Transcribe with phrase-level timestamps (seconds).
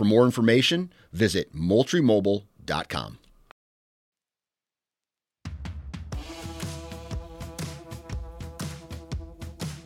[0.00, 3.18] For more information, visit moultriemobile.com.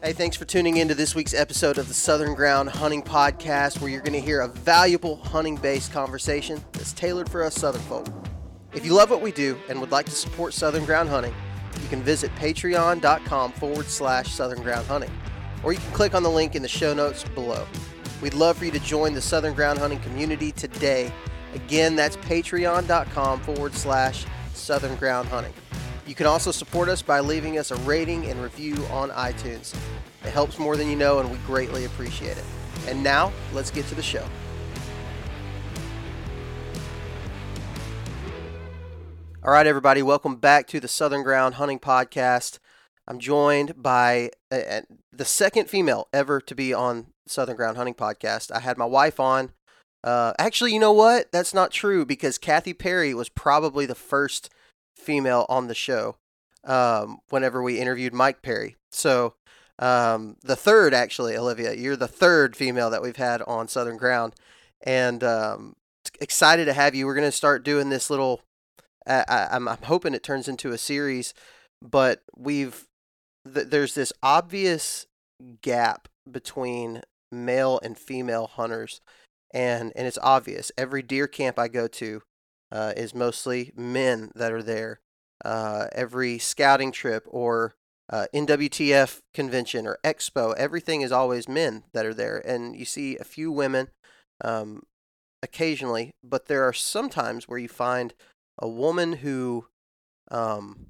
[0.00, 3.80] Hey, thanks for tuning in to this week's episode of the Southern Ground Hunting Podcast,
[3.80, 7.82] where you're going to hear a valuable hunting based conversation that's tailored for us Southern
[7.82, 8.06] folk.
[8.72, 11.34] If you love what we do and would like to support Southern Ground Hunting,
[11.82, 15.10] you can visit patreon.com forward slash Southern Ground Hunting,
[15.64, 17.66] or you can click on the link in the show notes below.
[18.24, 21.12] We'd love for you to join the Southern Ground Hunting community today.
[21.52, 25.52] Again, that's patreon.com forward slash Southern Ground Hunting.
[26.06, 29.76] You can also support us by leaving us a rating and review on iTunes.
[30.24, 32.44] It helps more than you know, and we greatly appreciate it.
[32.88, 34.26] And now, let's get to the show.
[39.44, 42.58] All right, everybody, welcome back to the Southern Ground Hunting Podcast.
[43.06, 44.80] I'm joined by uh,
[45.12, 48.50] the second female ever to be on Southern Ground Hunting Podcast.
[48.50, 49.52] I had my wife on.
[50.02, 51.32] Uh, actually, you know what?
[51.32, 54.50] That's not true because Kathy Perry was probably the first
[54.96, 56.16] female on the show
[56.64, 58.76] um, whenever we interviewed Mike Perry.
[58.92, 59.34] So
[59.78, 64.34] um, the third, actually, Olivia, you're the third female that we've had on Southern Ground,
[64.82, 65.74] and um,
[66.20, 67.06] excited to have you.
[67.06, 68.42] We're going to start doing this little.
[69.06, 71.34] I, I'm, I'm hoping it turns into a series,
[71.82, 72.86] but we've
[73.52, 75.06] th- there's this obvious
[75.60, 77.02] gap between
[77.34, 79.00] male and female hunters,
[79.52, 80.72] and and it's obvious.
[80.78, 82.22] Every deer camp I go to,
[82.74, 85.00] uh, is mostly men that are there.
[85.44, 87.74] Uh, every scouting trip or
[88.10, 92.38] uh, NWTF convention or expo, everything is always men that are there.
[92.38, 93.88] And you see a few women
[94.42, 94.82] um,
[95.42, 98.12] occasionally, but there are some times where you find
[98.58, 99.66] a woman who
[100.30, 100.86] um,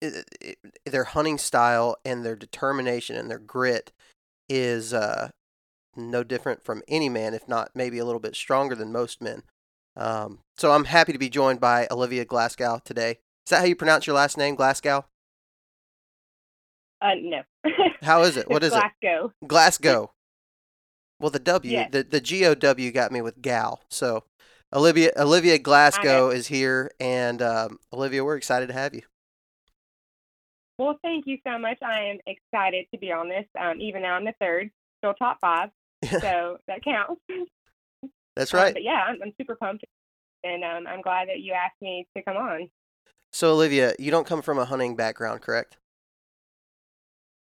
[0.00, 3.92] it, it, their hunting style and their determination and their grit
[4.48, 5.30] is uh,
[5.96, 9.42] no different from any man, if not maybe a little bit stronger than most men.
[9.96, 13.18] Um, so I'm happy to be joined by Olivia Glasgow today.
[13.46, 15.06] Is that how you pronounce your last name, Glasgow?
[17.00, 17.42] Uh, no.
[18.02, 18.48] how is it?
[18.50, 18.88] What is Glasgow.
[18.92, 19.02] it?
[19.02, 19.32] Glasgow.
[19.46, 20.12] Glasgow.
[21.20, 21.90] Well, the W, yes.
[21.90, 23.82] the the G O W got me with gal.
[23.90, 24.22] So
[24.72, 29.02] Olivia Olivia Glasgow is here, and um, Olivia, we're excited to have you.
[30.78, 31.78] Well, thank you so much.
[31.82, 33.44] I am excited to be on this.
[33.58, 35.70] Um, even though I'm the third, still top five,
[36.20, 37.20] so that counts.
[38.36, 38.68] That's right.
[38.68, 39.84] Um, but yeah, I'm, I'm, super pumped,
[40.44, 42.70] and um, I'm glad that you asked me to come on.
[43.32, 45.76] So, Olivia, you don't come from a hunting background, correct?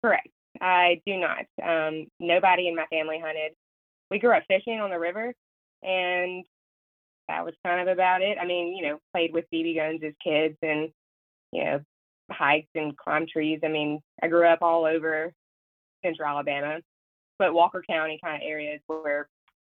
[0.04, 0.28] Correct.
[0.60, 1.46] I do not.
[1.64, 3.54] Um, nobody in my family hunted.
[4.10, 5.34] We grew up fishing on the river,
[5.82, 6.44] and
[7.30, 8.38] that was kind of about it.
[8.40, 10.90] I mean, you know, played with BB guns as kids, and
[11.54, 11.80] you know,
[12.32, 13.60] hiked and climbed trees.
[13.64, 15.34] I mean, I grew up all over
[16.04, 16.80] central Alabama,
[17.38, 19.28] but Walker County kind of areas where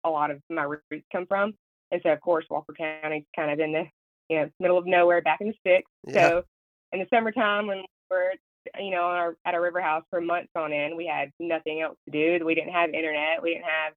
[0.04, 1.54] a lot of my roots come from.
[1.92, 3.86] And so, of course, Walker County's kind of in the
[4.30, 5.90] you know middle of nowhere, back in the sticks.
[6.06, 6.30] Yeah.
[6.30, 6.44] So,
[6.92, 8.32] in the summertime when we're
[8.80, 11.98] you know our, at our river house for months on end, we had nothing else
[12.06, 12.46] to do.
[12.46, 13.42] We didn't have internet.
[13.42, 13.94] We didn't have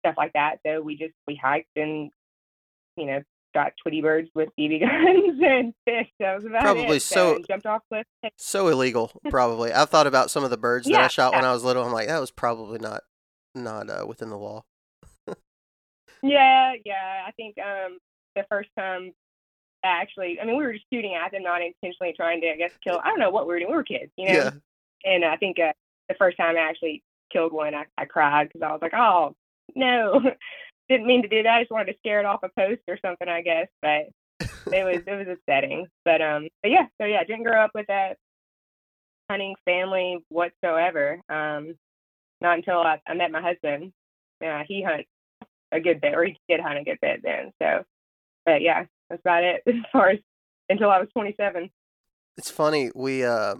[0.00, 0.58] stuff like that.
[0.66, 2.10] So we just we hiked and
[2.96, 3.22] you know
[3.54, 6.08] got Tweety birds with BB guns and fish.
[6.18, 7.02] That was about probably it.
[7.02, 8.06] so, so jumped off cliff.
[8.36, 9.72] So illegal, probably.
[9.72, 11.38] I've thought about some of the birds yeah, that I shot yeah.
[11.38, 11.84] when I was little.
[11.84, 13.02] I'm like, that was probably not
[13.54, 14.64] not uh, within the law.
[16.22, 17.24] Yeah, yeah.
[17.26, 17.98] I think um
[18.36, 19.12] the first time
[19.84, 22.72] actually I mean we were just shooting at them, not intentionally trying to I guess
[22.84, 23.70] kill I don't know what we were doing.
[23.70, 24.34] We were kids, you know.
[24.34, 24.50] Yeah.
[25.04, 25.72] And I think uh,
[26.08, 29.34] the first time I actually killed one, I, I cried because I was like, oh
[29.74, 30.20] no,
[30.90, 31.54] didn't mean to do that.
[31.54, 33.68] I just wanted to scare it off a post or something, I guess.
[33.80, 34.08] But
[34.72, 35.86] it was it was upsetting.
[36.04, 38.18] But um, but yeah, so yeah, I didn't grow up with that
[39.30, 41.20] hunting family whatsoever.
[41.28, 41.74] Um,
[42.40, 43.92] not until I, I met my husband.
[44.40, 45.08] Yeah, he hunts
[45.72, 47.52] a good bit, or he did hunt a good bit then.
[47.62, 47.84] So,
[48.44, 50.18] but yeah, that's about it as far as
[50.68, 51.70] until I was 27.
[52.36, 53.56] It's funny we uh,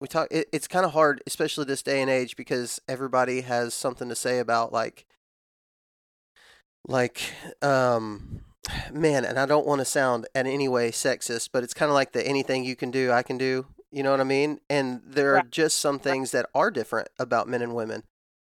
[0.00, 0.28] we talk.
[0.30, 4.14] It, it's kind of hard, especially this day and age, because everybody has something to
[4.14, 5.04] say about like
[6.86, 7.32] like
[7.62, 8.40] um
[8.92, 11.94] man and i don't want to sound in any way sexist but it's kind of
[11.94, 14.58] like the anything you can do i can do you know what i mean?
[14.68, 18.02] And there are just some things that are different about men and women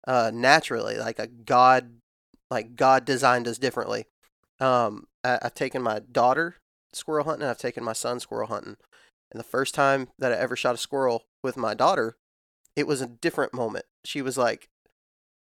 [0.05, 2.01] uh naturally like a god
[2.51, 4.05] like god designed us differently.
[4.59, 6.57] Um I, i've taken my daughter
[6.91, 8.75] squirrel hunting and i've taken my son squirrel hunting
[9.31, 12.17] and the first time that i ever shot a squirrel with my daughter
[12.75, 13.85] it was a different moment.
[14.03, 14.69] She was like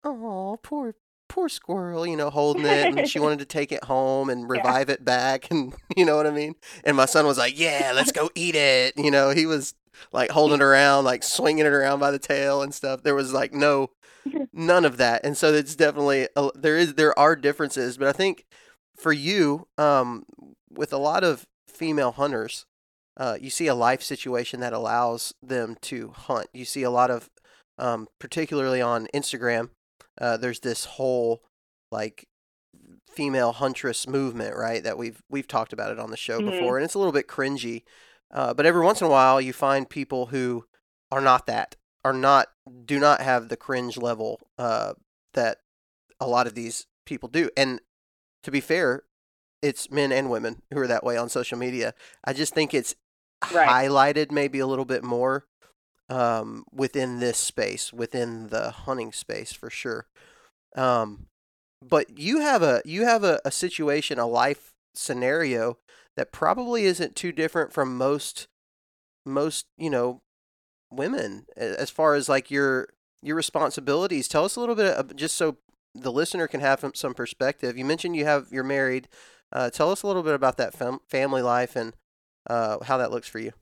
[0.05, 0.95] oh poor
[1.29, 4.89] poor squirrel, you know, holding it, and she wanted to take it home and revive
[4.89, 4.95] yeah.
[4.95, 6.55] it back, and you know what I mean.
[6.85, 9.75] And my son was like, "Yeah, let's go eat it." You know, he was
[10.13, 13.03] like holding it around, like swinging it around by the tail and stuff.
[13.03, 13.91] There was like no,
[14.53, 18.13] none of that, and so it's definitely a, there is there are differences, but I
[18.13, 18.45] think
[18.97, 20.25] for you, um,
[20.71, 22.67] with a lot of female hunters,
[23.17, 26.49] uh, you see a life situation that allows them to hunt.
[26.53, 27.31] You see a lot of,
[27.79, 29.71] um, particularly on Instagram,
[30.21, 31.43] uh, there's this whole
[31.91, 32.29] like
[33.11, 34.83] female huntress movement, right?
[34.83, 36.51] That we've we've talked about it on the show mm-hmm.
[36.51, 37.85] before, and it's a little bit cringy.
[38.31, 40.65] Uh, but every once in a while, you find people who
[41.11, 42.49] are not that, are not,
[42.85, 44.93] do not have the cringe level uh,
[45.35, 45.59] that
[46.21, 47.49] a lot of these people do.
[47.57, 47.81] And
[48.43, 49.05] to be fair,
[49.63, 51.95] it's men and women who are that way on social media.
[52.25, 52.95] I just think it's
[53.53, 53.69] right.
[53.69, 55.47] highlighted maybe a little bit more
[56.09, 60.07] um, within this space, within the hunting space for sure.
[60.77, 61.27] Um,
[61.87, 65.79] but you have a you have a, a situation, a life scenario
[66.17, 68.49] that probably isn't too different from most
[69.25, 70.21] most you know
[70.91, 72.89] women as far as like your
[73.23, 74.29] your responsibilities.
[74.29, 75.59] Tell us a little bit of, just so
[75.95, 77.77] the listener can have some perspective.
[77.77, 79.09] You mentioned you have you're married.
[79.53, 81.95] Uh, tell us a little bit about that fam- family life and
[82.51, 83.53] uh, how that looks for you.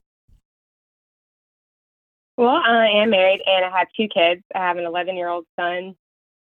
[2.37, 4.43] Well, I am married and I have two kids.
[4.53, 5.95] I have an 11 year old son,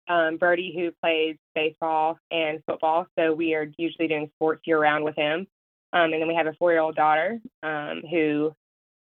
[0.07, 3.05] um, Birdie, who plays baseball and football.
[3.17, 5.47] So we are usually doing sports year round with him.
[5.93, 8.53] Um, and then we have a four year old daughter um, who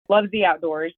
[0.09, 0.93] loves the outdoors.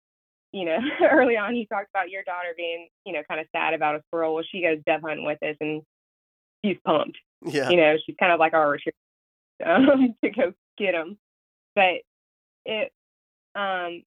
[0.51, 0.79] You know,
[1.11, 4.01] early on, he talked about your daughter being, you know, kind of sad about a
[4.07, 4.33] squirrel.
[4.33, 5.83] Well, she goes dove hunting with us and
[6.65, 7.19] she's pumped.
[7.45, 7.69] Yeah.
[7.69, 8.79] You know, she's kind of like our
[9.65, 11.19] um, to go get them.
[11.75, 12.01] But
[12.65, 12.91] it,
[13.53, 14.01] um,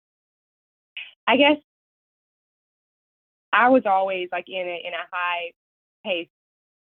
[1.30, 1.58] I guess
[3.52, 5.52] I was always like in a in a high
[6.04, 6.30] paced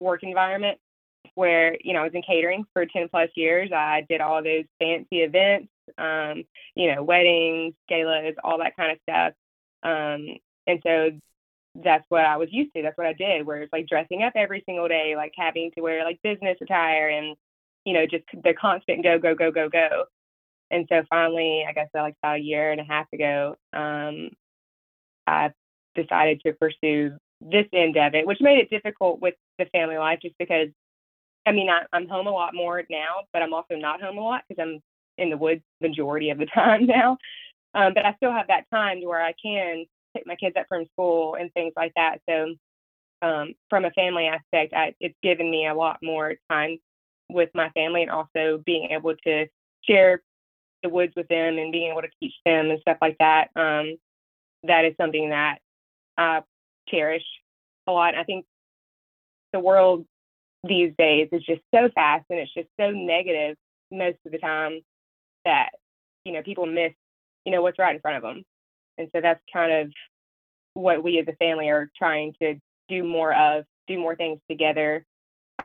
[0.00, 0.78] work environment
[1.34, 3.70] where you know I was in catering for ten plus years.
[3.72, 5.68] I did all those fancy events,
[5.98, 9.34] um, you know, weddings, galas, all that kind of stuff.
[9.82, 11.10] Um, and so
[11.84, 12.80] that's what I was used to.
[12.82, 13.44] That's what I did.
[13.44, 17.10] Where it's like dressing up every single day, like having to wear like business attire,
[17.10, 17.36] and
[17.84, 20.04] you know, just the constant go go go go go.
[20.70, 24.30] And so finally, I guess like about a year and a half ago, um,
[25.26, 25.50] I
[25.94, 30.20] decided to pursue this end of it, which made it difficult with the family life
[30.22, 30.68] just because,
[31.46, 34.22] I mean, I, I'm home a lot more now, but I'm also not home a
[34.22, 34.80] lot because I'm
[35.16, 37.18] in the woods majority of the time now.
[37.74, 39.84] Um, but I still have that time to where I can
[40.16, 42.18] pick my kids up from school and things like that.
[42.28, 42.54] So
[43.22, 46.78] um, from a family aspect, I, it's given me a lot more time
[47.28, 49.46] with my family and also being able to
[49.82, 50.22] share
[50.82, 53.48] the woods with them and being able to teach them and stuff like that.
[53.56, 53.96] Um,
[54.64, 55.58] that is something that
[56.16, 56.42] I
[56.88, 57.24] cherish
[57.86, 58.14] a lot.
[58.14, 58.44] I think
[59.52, 60.04] the world
[60.64, 63.56] these days is just so fast and it's just so negative
[63.90, 64.80] most of the time
[65.44, 65.70] that
[66.24, 66.92] you know people miss
[67.44, 68.42] you know what's right in front of them
[68.98, 69.92] and so that's kind of
[70.74, 72.56] what we as a family are trying to
[72.88, 75.04] do more of do more things together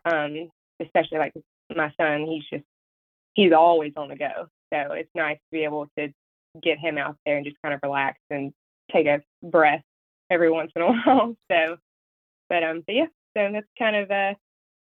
[0.05, 1.34] um especially like
[1.75, 2.65] my son he's just
[3.34, 6.10] he's always on the go so it's nice to be able to
[6.62, 8.53] get him out there and just kind of relax and
[8.92, 9.84] take a breath
[10.30, 11.36] every once in a while.
[11.51, 11.77] So,
[12.50, 13.06] but um, but yeah,
[13.38, 14.34] so that's kind of uh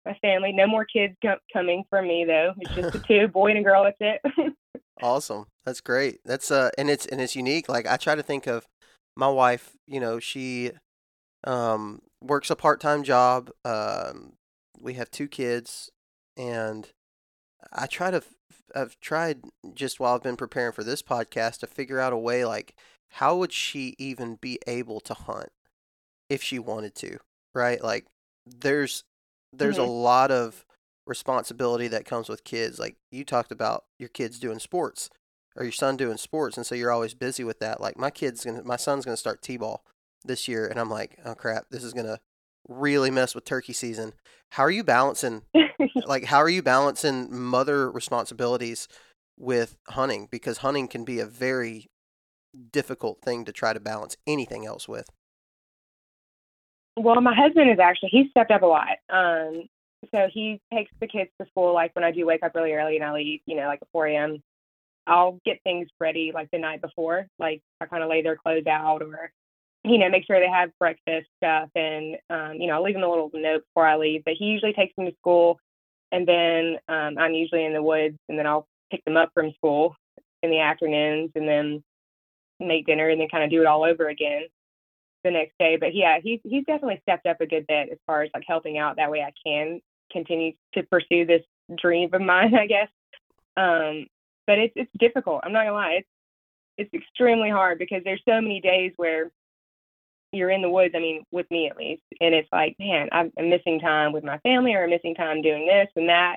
[0.05, 0.52] my family.
[0.52, 2.55] No more kids com- coming from me though.
[2.59, 3.85] It's just the two, boy and a girl.
[3.85, 4.55] That's it.
[5.02, 5.47] awesome.
[5.64, 6.21] That's great.
[6.25, 7.69] That's uh, and it's and it's unique.
[7.69, 8.66] Like I try to think of
[9.16, 9.76] my wife.
[9.87, 10.73] You know, she
[11.45, 13.50] um works a part time job.
[13.64, 14.35] Um,
[14.81, 15.90] we have two kids,
[16.37, 16.88] and
[17.73, 18.23] I try to.
[18.75, 19.43] I've tried
[19.75, 22.75] just while I've been preparing for this podcast to figure out a way like
[23.11, 25.51] how would she even be able to hunt?
[26.29, 27.19] if she wanted to,
[27.55, 27.83] right?
[27.83, 28.07] Like
[28.47, 29.05] there's
[29.53, 30.03] there's a Mhm.
[30.03, 30.65] lot of
[31.07, 32.79] responsibility that comes with kids.
[32.79, 35.09] Like you talked about your kids doing sports
[35.57, 37.81] or your son doing sports, and so you're always busy with that.
[37.81, 39.85] Like my kid's gonna, my son's gonna start t-ball
[40.25, 42.21] this year, and I'm like, oh crap, this is gonna
[42.68, 44.12] really mess with turkey season.
[44.50, 45.42] How are you balancing?
[46.06, 48.87] Like, how are you balancing mother responsibilities
[49.37, 50.28] with hunting?
[50.30, 51.90] Because hunting can be a very
[52.73, 55.08] difficult thing to try to balance anything else with.
[56.96, 58.99] Well, my husband is actually he's stepped up a lot.
[59.11, 59.68] Um,
[60.14, 61.75] so he takes the kids to school.
[61.75, 63.88] Like when I do wake up really early and I leave, you know, like at
[63.92, 64.42] 4 a.m.
[65.06, 67.26] I'll get things ready like the night before.
[67.38, 69.30] Like I kind of lay their clothes out or,
[69.87, 73.05] you know, make sure they have breakfast stuff and, um, you know, I'll leave them
[73.05, 74.25] a little note before I leave.
[74.25, 75.59] But he usually takes them to school,
[76.12, 79.52] and then um, I'm usually in the woods, and then I'll pick them up from
[79.52, 79.97] school
[80.43, 81.83] in the afternoons, and then
[82.61, 84.47] make dinner, and then kind of do it all over again
[85.25, 85.76] the next day.
[85.76, 88.78] But yeah, he's he's definitely stepped up a good bit as far as like helping
[88.78, 88.97] out.
[88.97, 91.43] That way, I can continue to pursue this
[91.76, 92.88] dream of mine, I guess.
[93.57, 94.07] Um,
[94.47, 95.40] but it's it's difficult.
[95.45, 95.99] I'm not gonna lie.
[95.99, 96.09] It's
[96.78, 99.31] it's extremely hard because there's so many days where
[100.37, 100.95] you're in the woods.
[100.97, 104.25] I mean, with me at least, and it's like, man, I'm, I'm missing time with
[104.25, 106.37] my family, or I'm missing time doing this and that,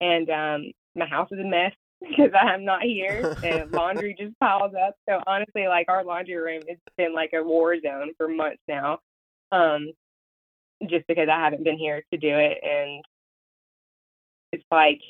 [0.00, 4.72] and um, my house is a mess because I'm not here, and laundry just piles
[4.74, 4.94] up.
[5.08, 8.98] So honestly, like our laundry room, it's been like a war zone for months now,
[9.50, 9.92] um,
[10.88, 13.04] just because I haven't been here to do it, and
[14.52, 15.00] it's like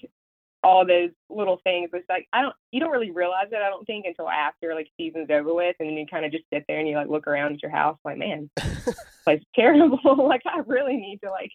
[0.63, 1.91] all those little things.
[1.93, 3.57] It's like I don't, you don't really realize it.
[3.57, 6.45] I don't think until after like season's over with, and then you kind of just
[6.53, 8.51] sit there and you like look around at your house, like man,
[9.25, 9.99] place terrible.
[10.29, 11.51] like I really need to like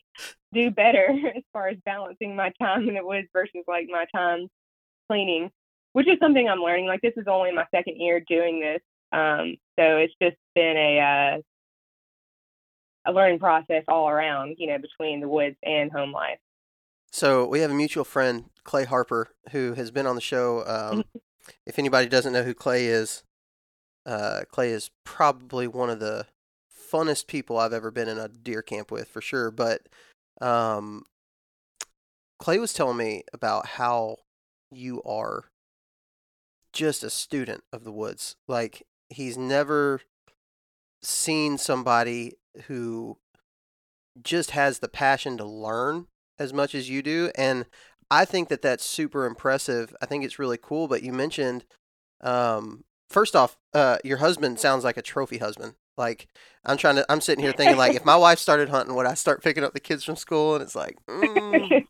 [0.53, 4.47] do better as far as balancing my time in the woods versus like my time
[5.09, 5.49] cleaning,
[5.93, 6.87] which is something I'm learning.
[6.87, 10.99] Like this is only my second year doing this, um, so it's just been a
[13.05, 14.55] uh, a learning process all around.
[14.57, 16.39] You know, between the woods and home life.
[17.17, 20.63] So we have a mutual friend, Clay Harper, who has been on the show.
[20.67, 21.03] Um,
[21.65, 23.23] if anybody doesn't know who Clay is,
[24.05, 26.27] uh, Clay is probably one of the
[26.71, 29.49] funnest people I've ever been in a deer camp with, for sure.
[29.49, 29.89] But
[30.39, 31.05] um,
[32.37, 34.17] Clay was telling me about how
[34.71, 35.45] you are
[36.71, 38.35] just a student of the woods.
[38.47, 40.01] Like he's never
[41.01, 42.33] seen somebody
[42.67, 43.17] who
[44.21, 46.05] just has the passion to learn
[46.39, 47.65] as much as you do and
[48.09, 51.65] i think that that's super impressive i think it's really cool but you mentioned
[52.21, 56.27] um, first off uh, your husband sounds like a trophy husband like
[56.65, 59.13] i'm trying to i'm sitting here thinking like if my wife started hunting would i
[59.13, 60.55] start picking up the kids from school?
[60.55, 61.85] And it's like mm,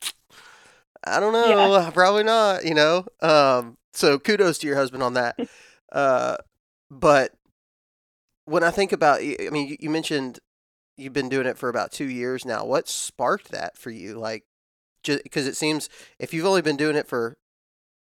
[1.04, 3.06] i don't know probably not you know?
[3.22, 5.38] Um, so kudos to your husband on that
[5.92, 6.38] uh,
[6.92, 7.34] but
[8.46, 10.39] when i think about i mean you mentioned
[10.98, 12.66] you've been doing it for about two years now.
[12.66, 14.16] What sparked that for you?
[14.16, 14.46] Like,
[15.04, 15.89] just because it seems
[16.20, 17.38] if you've only been doing it for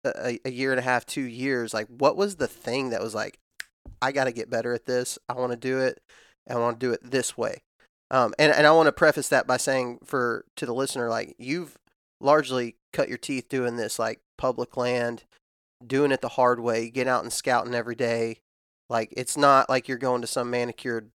[0.04, 3.14] a, a year and a half, two years, like, what was the thing that was
[3.14, 3.38] like,
[4.00, 5.18] I got to get better at this.
[5.28, 6.00] I want to do it.
[6.48, 7.62] I want to do it this way.
[8.10, 11.34] Um, and and I want to preface that by saying for to the listener, like,
[11.38, 11.76] you've
[12.20, 15.24] largely cut your teeth doing this, like public land,
[15.84, 18.38] doing it the hard way, getting out and scouting every day.
[18.88, 21.10] Like, it's not like you're going to some manicured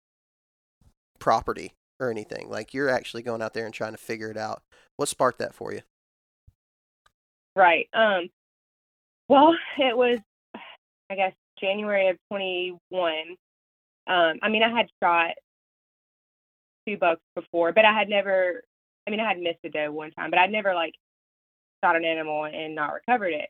[1.25, 2.51] property or anything.
[2.51, 4.63] Like you're actually going out there and trying to figure it out.
[4.97, 5.81] What sparked that for you?
[7.57, 7.89] Right.
[7.95, 8.29] Um.
[9.29, 10.19] Well, it was,
[11.11, 12.79] I guess, January of 21.
[14.07, 14.39] Um.
[14.43, 15.31] I mean, I had shot
[16.87, 18.63] two bucks before, but I had never.
[19.07, 20.95] I mean, I had missed a doe one time, but I'd never like
[21.83, 23.49] shot an animal and not recovered it.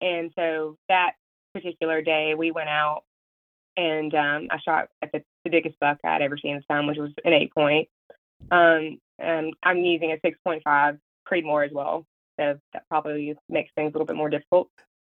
[0.00, 1.12] And so that
[1.54, 3.02] particular day, we went out
[3.76, 6.98] and um, I shot at the, the biggest buck I'd ever seen this time, which
[6.98, 7.88] was an eight point.
[8.50, 10.98] Um, and I'm using a 6.5
[11.30, 12.06] Creedmoor as well,
[12.38, 14.68] so that probably makes things a little bit more difficult.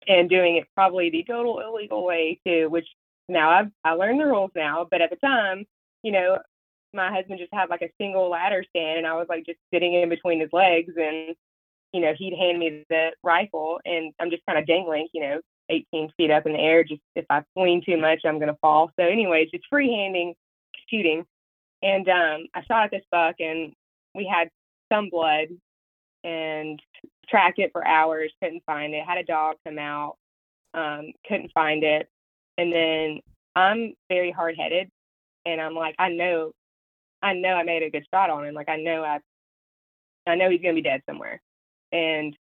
[0.07, 2.87] And doing it probably the total illegal way too, which
[3.29, 5.65] now I've I learned the rules now, but at the time,
[6.03, 6.39] you know,
[6.93, 9.93] my husband just had like a single ladder stand, and I was like just sitting
[9.93, 11.35] in between his legs, and
[11.93, 15.41] you know, he'd hand me the rifle, and I'm just kind of dangling, you know,
[15.71, 16.83] 18 feet up in the air.
[16.83, 18.91] Just if I swing too much, I'm going to fall.
[18.99, 20.33] So, anyways, just freehanding
[20.89, 21.25] shooting.
[21.81, 23.73] And um, I shot at this buck, and
[24.13, 24.49] we had
[24.91, 25.47] some blood
[26.23, 26.79] and
[27.27, 29.05] tracked it for hours, couldn't find it.
[29.05, 30.17] Had a dog come out,
[30.73, 32.07] um, couldn't find it.
[32.57, 33.21] And then
[33.55, 34.89] I'm very hard headed,
[35.45, 36.51] and I'm like, I know,
[37.23, 38.53] I know I made a good shot on him.
[38.53, 39.19] Like I know I,
[40.27, 41.41] I know he's gonna be dead somewhere.
[41.91, 42.35] And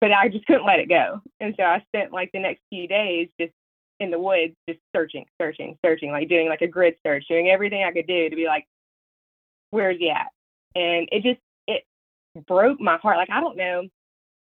[0.00, 1.20] but I just couldn't let it go.
[1.40, 3.52] And so I spent like the next few days just
[4.00, 7.82] in the woods, just searching, searching, searching, like doing like a grid search, doing everything
[7.84, 8.66] I could do to be like,
[9.70, 10.28] where's he at?
[10.74, 11.84] And it just it
[12.46, 13.16] broke my heart.
[13.16, 13.88] Like I don't know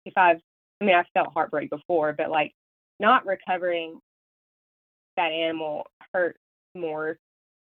[0.04, 0.40] if I've
[0.80, 2.52] I mean I've felt heartbreak before, but like
[2.98, 3.98] not recovering
[5.16, 6.36] that animal hurt
[6.74, 7.18] more,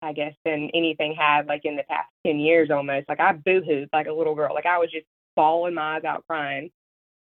[0.03, 3.09] I guess, than anything had like in the past ten years almost.
[3.09, 4.55] Like I boohooed like a little girl.
[4.55, 6.71] Like I was just bawling my eyes out crying.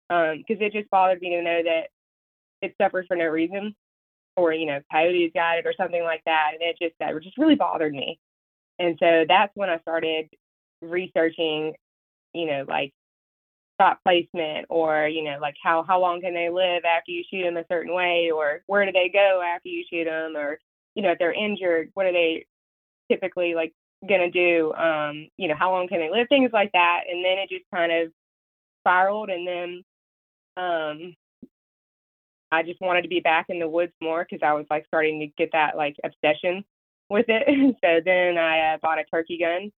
[0.08, 1.88] Um, because it just bothered me to know that
[2.62, 3.74] it suffers for no reason
[4.36, 7.38] or you know coyotes got it or something like that and it just that just
[7.38, 8.18] really bothered me.
[8.78, 10.28] And so that's when i started
[10.82, 11.74] researching
[12.34, 12.92] you know like
[13.74, 17.42] spot placement or you know like how how long can they live after you shoot
[17.42, 20.58] them a certain way or where do they go after you shoot them or
[20.94, 22.44] you know if they're injured what are they
[23.10, 23.72] typically like
[24.06, 24.72] going to do?
[24.74, 26.28] Um you know how long can they live?
[26.28, 27.02] Things like that.
[27.10, 28.12] And then it just kind of
[28.82, 29.82] spiraled and then
[30.56, 31.14] um
[32.52, 35.20] I just wanted to be back in the woods more because I was like starting
[35.20, 36.64] to get that like obsession
[37.10, 37.76] with it.
[37.84, 39.72] so then I uh, bought a turkey gun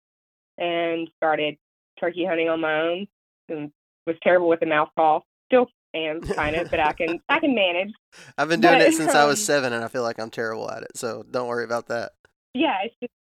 [0.59, 1.56] and started
[2.00, 3.06] turkey hunting on my own.
[3.49, 3.71] And
[4.06, 5.25] was terrible with the mouth call.
[5.47, 7.90] Still am kind of, but I can I can manage.
[8.38, 10.30] I've been doing But, it since I was um, seven, and I feel like I'm
[10.30, 10.97] terrible at it.
[10.97, 12.12] So don't worry about that.
[12.54, 13.12] Yeah, it's just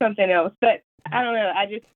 [0.00, 0.52] something else.
[0.60, 1.52] But I don't know.
[1.54, 1.86] I just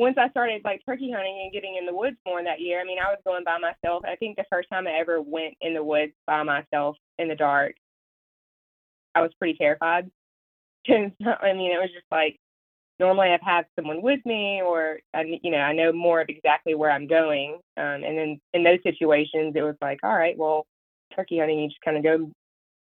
[0.00, 2.84] once I started like turkey hunting and getting in the woods more that year, I
[2.84, 4.02] mean, I was going by myself.
[4.06, 7.34] I think the first time I ever went in the woods by myself in the
[7.34, 7.74] dark,
[9.14, 10.10] I was pretty terrified.
[10.86, 11.10] Because
[11.42, 12.38] I mean, it was just like
[12.98, 16.74] normally I've had someone with me, or I, you know, I know more of exactly
[16.74, 17.58] where I'm going.
[17.76, 20.66] Um, and then in those situations, it was like, all right, well,
[21.14, 22.30] turkey hunting, you just kind of go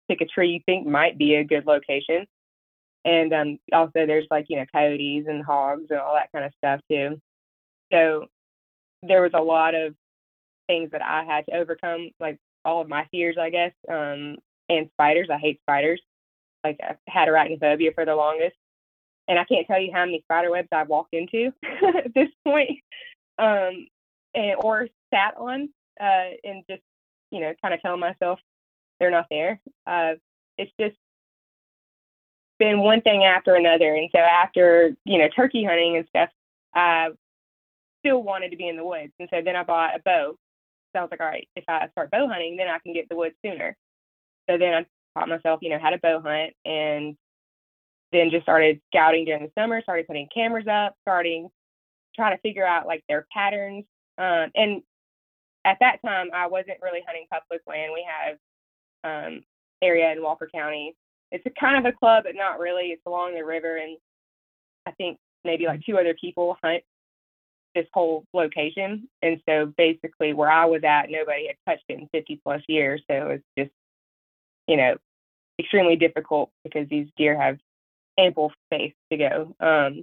[0.07, 2.27] pick a tree you think might be a good location.
[3.05, 6.53] And um, also, there's like you know coyotes and hogs and all that kind of
[6.59, 7.21] stuff too.
[7.93, 8.27] So
[9.03, 9.95] there was a lot of
[10.67, 14.37] things that I had to overcome, like all of my fears, I guess, um,
[14.69, 15.29] and spiders.
[15.33, 16.01] I hate spiders.
[16.65, 18.57] Like I've had arachnophobia for the longest,
[19.29, 21.53] and I can't tell you how many spider webs I've walked into
[21.97, 22.81] at this point,
[23.39, 23.87] um,
[24.35, 25.69] and or sat on,
[26.01, 26.83] uh, and just
[27.31, 28.39] you know, kind of telling myself
[28.99, 29.61] they're not there.
[29.87, 30.13] Uh,
[30.57, 30.97] it's just
[32.59, 36.31] been one thing after another, and so after you know turkey hunting and stuff,
[36.75, 37.11] I
[38.01, 40.37] still wanted to be in the woods, and so then I bought a bow.
[40.93, 43.09] So I was like, all right, if I start bow hunting, then I can get
[43.09, 43.77] the woods sooner.
[44.49, 44.87] So then I
[45.19, 47.17] taught myself, you know, how to bow hunt, and
[48.13, 49.83] then just started scouting during the summer.
[49.83, 51.49] Started putting cameras up, starting
[52.15, 53.85] trying to figure out like their patterns.
[54.19, 54.83] Um, and
[55.65, 57.93] at that time, I wasn't really hunting public land.
[57.95, 58.37] We have
[59.05, 59.43] um,
[59.83, 60.95] area in Walker County.
[61.31, 62.87] It's a kind of a club, but not really.
[62.87, 63.97] It's along the river, and
[64.87, 66.83] I think maybe like two other people hunt
[67.75, 69.09] this whole location.
[69.23, 73.03] And so basically, where I was at, nobody had touched it in 50 plus years.
[73.11, 73.71] So it's just,
[74.67, 74.97] you know,
[75.61, 77.59] extremely difficult because these deer have
[78.19, 79.55] ample space to go.
[79.61, 80.03] Um,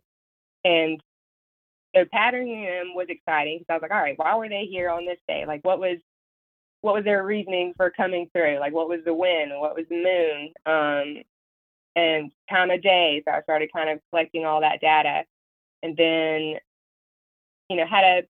[0.63, 1.01] and
[1.95, 4.89] so patterning them was exciting because I was like, all right, why were they here
[4.89, 5.45] on this day?
[5.47, 5.97] Like, what was
[6.81, 8.59] what was their reasoning for coming through?
[8.59, 9.51] Like, what was the wind?
[9.55, 10.53] What was the moon?
[10.65, 11.23] Um,
[11.95, 13.23] and time of day.
[13.25, 15.23] So I started kind of collecting all that data,
[15.81, 16.59] and then,
[17.69, 18.23] you know, had a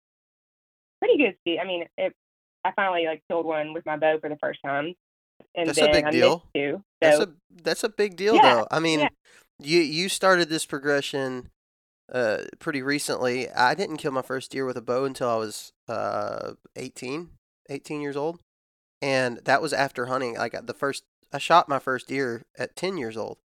[1.00, 1.58] pretty good see.
[1.58, 2.14] I mean, it,
[2.64, 4.94] I finally like killed one with my bow for the first time,
[5.54, 6.44] and That's a big I deal.
[6.54, 6.76] two.
[6.76, 8.66] So That's a that's a big deal, Yeah, though.
[8.70, 9.08] I mean, yeah.
[9.60, 11.50] you you started this progression
[12.12, 13.50] uh pretty recently.
[13.50, 17.30] I didn't kill my first deer with a bow until I was uh 18,
[17.68, 18.40] 18 years old,
[19.02, 20.36] and that was after hunting.
[20.36, 23.38] Like the first, I shot my first deer at ten years old,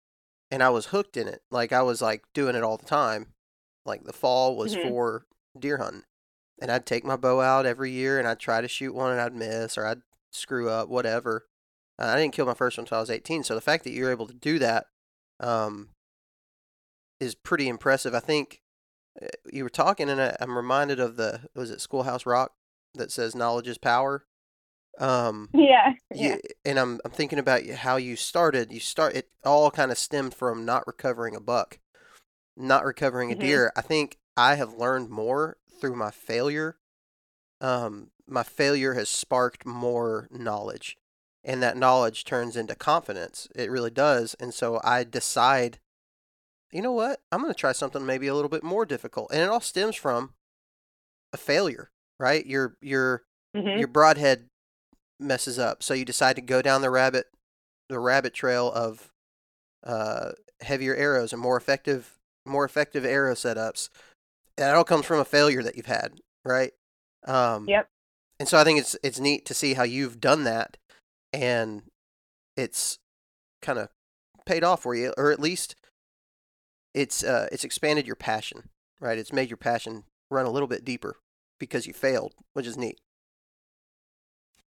[0.52, 1.42] and I was hooked in it.
[1.52, 3.34] Like I was like doing it all the time.
[3.86, 4.82] Like the fall was Mhm.
[4.84, 5.26] for
[5.58, 6.04] deer hunting,
[6.62, 9.22] and I'd take my bow out every year, and I'd try to shoot one, and
[9.22, 10.02] I'd miss, or I'd
[10.32, 11.48] screw up, whatever.
[12.00, 13.44] Uh, I didn't kill my first one until I was 18.
[13.44, 14.86] So the fact that you're able to do that
[15.40, 15.90] um,
[17.20, 18.14] is pretty impressive.
[18.14, 18.62] I think
[19.22, 22.52] uh, you were talking, and I, I'm reminded of the was it Schoolhouse Rock
[22.98, 24.26] that says knowledge is power.
[25.00, 28.72] Um, yeah, yeah, and I'm I'm thinking about how you started.
[28.72, 31.80] You start it all kind of stemmed from not recovering a buck,
[32.56, 33.40] not recovering a Mhm.
[33.40, 33.72] deer.
[33.76, 36.78] I think I have learned more through my failure.
[37.62, 40.98] Um, my failure has sparked more knowledge,
[41.44, 43.48] and that knowledge turns into confidence.
[43.56, 44.36] It really does.
[44.40, 45.80] And so I decide,
[46.72, 47.22] you know what?
[47.32, 49.96] I'm going to try something maybe a little bit more difficult, and it all stems
[49.96, 50.34] from
[51.34, 52.46] a failure, right?
[52.46, 53.24] Your your
[53.56, 54.48] hmm your broadhead
[55.20, 57.28] messes up, so you decide to go down the rabbit
[57.90, 59.12] the rabbit trail of
[59.84, 63.90] uh, heavier arrows and more effective more effective arrow setups.
[64.58, 66.72] That all comes from a failure that you've had, right?
[67.26, 67.88] Um, Yep.
[68.40, 70.78] And so I think it's it's neat to see how you've done that,
[71.34, 71.84] and
[72.56, 73.00] it's
[73.62, 73.90] kind of
[74.46, 75.76] paid off for you, or at least
[76.94, 79.18] it's uh, it's expanded your passion, right?
[79.18, 81.18] It's made your passion run a little bit deeper
[81.60, 83.00] because you failed, which is neat.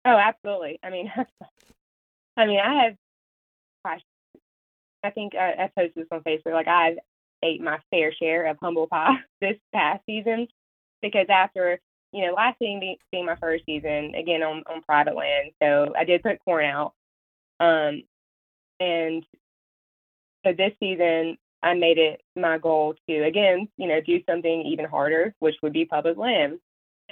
[0.04, 0.78] Oh, absolutely.
[0.82, 1.12] I mean,
[2.36, 2.96] I mean, I have,
[3.84, 4.00] gosh,
[5.04, 6.52] I think I, I posted this on Facebook.
[6.52, 6.98] Like, I've
[7.42, 10.46] ate my fair share of humble pie this past season
[11.00, 11.80] because after
[12.12, 15.92] you know last season being, being my first season again on on private land, so
[15.98, 16.94] I did put corn out,
[17.60, 18.02] um,
[18.80, 19.24] and
[20.44, 24.86] so this season I made it my goal to again you know do something even
[24.86, 26.58] harder, which would be public land.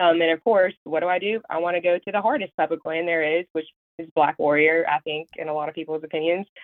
[0.00, 1.42] Um, and of course, what do I do?
[1.50, 3.66] I want to go to the hardest public land there is, which
[3.98, 6.46] is Black Warrior, I think, in a lot of people's opinions.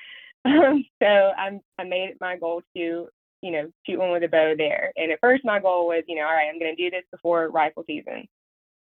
[0.45, 3.09] Um, so I'm I made it my goal to
[3.43, 4.93] you know shoot one with a bow there.
[4.97, 7.03] And at first, my goal was you know all right, I'm going to do this
[7.11, 8.29] before rifle season,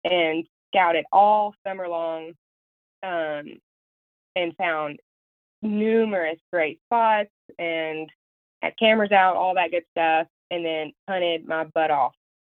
[0.02, 2.32] and scouted all summer long,
[3.04, 3.60] um,
[4.34, 4.98] and found
[5.62, 8.10] numerous great spots and
[8.60, 12.14] had cameras out, all that good stuff, and then hunted my butt off,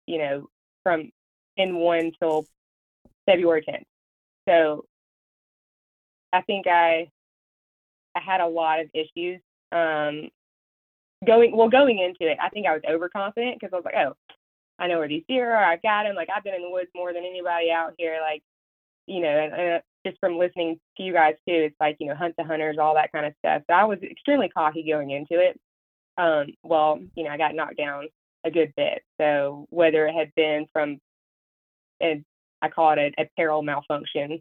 [0.07, 0.48] you know,
[0.83, 1.11] from
[1.56, 2.46] in one till
[3.26, 3.84] February 10th.
[4.48, 4.84] So
[6.32, 7.08] I think I
[8.16, 9.40] I had a lot of issues
[9.72, 10.28] um,
[11.26, 12.38] going well going into it.
[12.40, 14.14] I think I was overconfident because I was like, oh,
[14.78, 15.64] I know where these deer are.
[15.64, 16.14] I've got them.
[16.14, 18.18] Like I've been in the woods more than anybody out here.
[18.20, 18.42] Like
[19.06, 22.14] you know, and, and just from listening to you guys too, it's like you know,
[22.14, 23.62] hunt the hunters, all that kind of stuff.
[23.68, 25.58] So I was extremely cocky going into it.
[26.16, 28.08] Um, well, you know, I got knocked down
[28.44, 29.02] a good bit.
[29.20, 30.98] So whether it had been from,
[32.00, 32.24] and
[32.62, 34.40] I call it a apparel malfunction,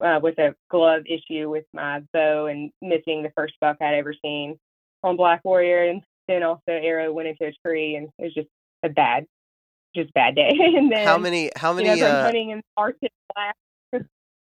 [0.00, 4.14] uh, with a glove issue with my bow and missing the first buck I'd ever
[4.22, 4.58] seen
[5.02, 8.48] on Black Warrior, and then also arrow went into a tree, and it was just
[8.82, 9.26] a bad,
[9.94, 10.50] just bad day.
[10.58, 11.50] and then how many?
[11.56, 11.88] How many?
[11.90, 13.56] You know, uh, hunting in Arctic black.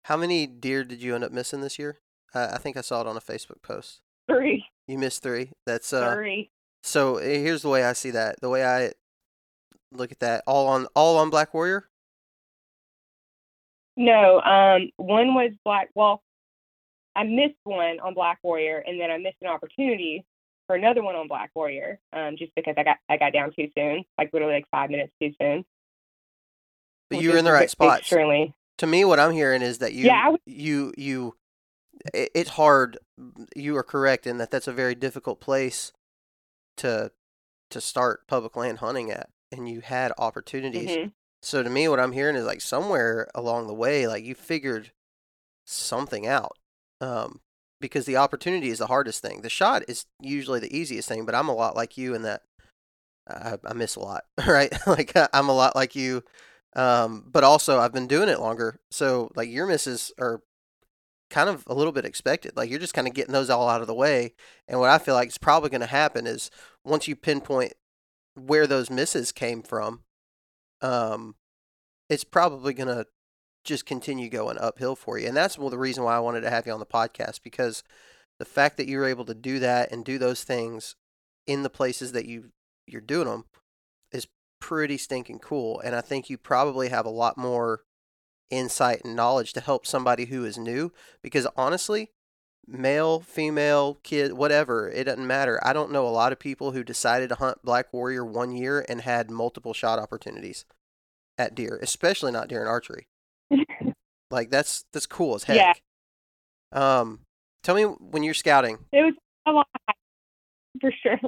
[0.04, 2.00] how many deer did you end up missing this year?
[2.34, 4.00] Uh, I think I saw it on a Facebook post.
[4.30, 4.64] Three.
[4.86, 5.52] You missed three.
[5.66, 6.14] That's uh.
[6.14, 6.50] Three.
[6.82, 8.40] So here's the way I see that.
[8.40, 8.92] The way I
[9.92, 11.88] look at that, all on all on Black Warrior.
[13.98, 15.88] No, um, one was Black.
[15.96, 16.22] Well,
[17.16, 20.24] I missed one on Black Warrior, and then I missed an opportunity
[20.68, 23.68] for another one on Black Warrior, um, just because I got I got down too
[23.76, 25.64] soon, like literally like five minutes too soon.
[27.10, 28.00] But you were in the right spot.
[28.00, 28.54] Extremely.
[28.78, 31.34] To me, what I'm hearing is that you Yeah, was- you you
[32.14, 32.98] it's hard.
[33.56, 35.92] You are correct in that that's a very difficult place
[36.76, 37.10] to
[37.70, 40.90] to start public land hunting at, and you had opportunities.
[40.90, 41.12] Mhm.
[41.42, 44.92] So to me, what I'm hearing is like somewhere along the way, like you figured
[45.66, 46.56] something out.
[47.00, 47.40] Um,
[47.80, 49.42] because the opportunity is the hardest thing.
[49.42, 52.42] The shot is usually the easiest thing, but I'm a lot like you in that
[53.28, 54.72] I, I miss a lot, right?
[54.86, 56.24] like I'm a lot like you.
[56.76, 58.80] Um, but also I've been doing it longer.
[58.90, 60.42] So like your misses are
[61.30, 62.56] kind of a little bit expected.
[62.56, 64.34] Like you're just kind of getting those all out of the way.
[64.66, 66.50] And what I feel like is probably going to happen is
[66.84, 67.74] once you pinpoint
[68.34, 70.00] where those misses came from,
[70.80, 71.34] um,
[72.08, 73.06] it's probably going to
[73.64, 75.28] just continue going uphill for you.
[75.28, 77.84] And that's the reason why I wanted to have you on the podcast because
[78.38, 80.96] the fact that you were able to do that and do those things
[81.46, 82.50] in the places that you
[82.86, 83.44] you're doing them
[84.12, 84.26] is
[84.60, 85.80] pretty stinking cool.
[85.80, 87.82] And I think you probably have a lot more
[88.50, 92.12] insight and knowledge to help somebody who is new because honestly,
[92.68, 95.58] male, female, kid, whatever, it doesn't matter.
[95.64, 98.84] I don't know a lot of people who decided to hunt Black Warrior one year
[98.88, 100.64] and had multiple shot opportunities
[101.38, 103.08] at deer, especially not deer in archery.
[104.30, 105.56] Like that's that's cool as heck.
[105.56, 107.00] Yeah.
[107.00, 107.20] Um,
[107.62, 108.78] tell me when you're scouting.
[108.92, 109.14] It was
[109.46, 109.66] a lot
[110.80, 111.18] for sure.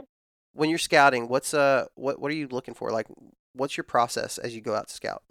[0.53, 2.90] When you're scouting, what's uh what what are you looking for?
[2.90, 3.07] Like,
[3.55, 5.22] what's your process as you go out to scout?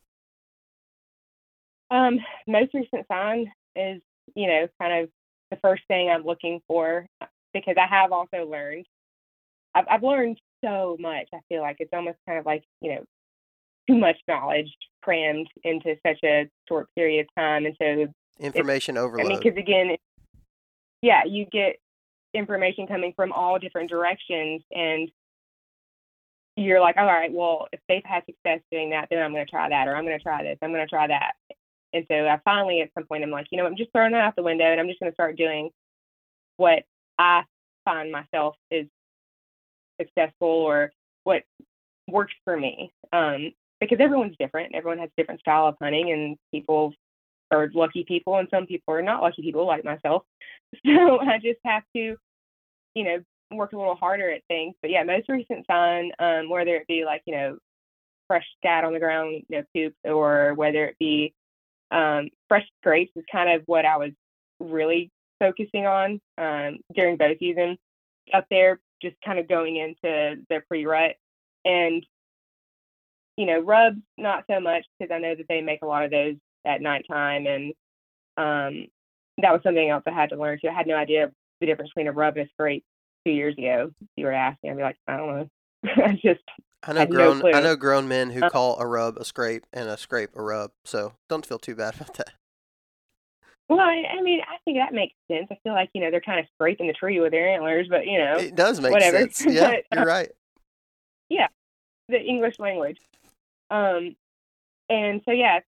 [1.92, 4.02] Um, most recent sign is,
[4.36, 5.10] you know, kind of
[5.52, 8.86] the first thing I'm looking for uh, because I have also learned.
[9.76, 11.28] I've, I've learned so much.
[11.34, 13.04] I feel like it's almost kind of like, you know,
[13.88, 14.70] too much knowledge
[15.02, 17.66] crammed into such a short period of time.
[17.66, 18.08] And so,
[18.40, 19.26] Information overload.
[19.26, 19.98] I mean, because again,
[21.02, 21.76] yeah, you get
[22.34, 25.10] information coming from all different directions and
[26.56, 29.50] you're like, all right, well, if they've had success doing that, then I'm going to
[29.50, 31.34] try that, or I'm going to try this, I'm going to try that.
[31.94, 34.22] And so I finally, at some point, I'm like, you know, I'm just throwing that
[34.22, 35.70] out the window, and I'm just going to start doing
[36.58, 36.84] what
[37.18, 37.44] I
[37.86, 38.88] find myself is
[40.00, 40.92] successful or
[41.24, 41.44] what
[42.08, 42.92] works for me.
[43.12, 44.76] Um, because everyone's different.
[44.76, 46.94] Everyone has a different style of hunting, and people
[47.52, 50.24] are lucky people, and some people are not lucky people, like myself.
[50.86, 52.16] So I just have to,
[52.94, 53.18] you know,
[53.52, 54.76] work a little harder at things.
[54.84, 57.58] But yeah, most recent sign, um, whether it be like, you know,
[58.28, 61.34] fresh scat on the ground, you know, poop, or whether it be
[61.92, 64.12] um, fresh scrapes is kind of what I was
[64.60, 67.78] really focusing on um, during bow season
[68.34, 71.16] up there just kind of going into the pre rut.
[71.66, 72.06] And,
[73.38, 76.12] you know, rubs, not so much because I know that they make a lot of
[76.12, 77.48] those at nighttime.
[77.48, 77.74] And
[78.38, 78.88] um,
[79.42, 80.70] that was something else I had to learn too.
[80.70, 82.84] I had no idea the difference between a rub and a scrape
[83.26, 83.92] two years ago.
[84.02, 85.50] If you were asking, I'd be like, I don't know.
[86.06, 86.44] I just
[86.84, 89.26] I know had no grown I know grown men who Uh, call a rub a
[89.26, 92.32] scrape and a scrape a rub, so don't feel too bad about that.
[93.68, 95.48] Well, I, I mean, I think that makes sense.
[95.52, 98.08] I feel like you know they're kind of scraping the tree with their antlers, but
[98.08, 99.20] you know It does make whatever.
[99.20, 99.46] sense.
[99.46, 100.26] Yeah, But, you're uh,
[101.30, 101.48] Yeah,
[102.08, 103.00] the English language.
[103.70, 104.16] Um,
[104.90, 105.60] and so yeah,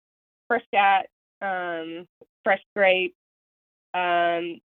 [0.48, 1.08] fresh scat,
[1.42, 2.08] um,
[2.44, 3.16] fresh scrape,
[3.94, 4.60] um,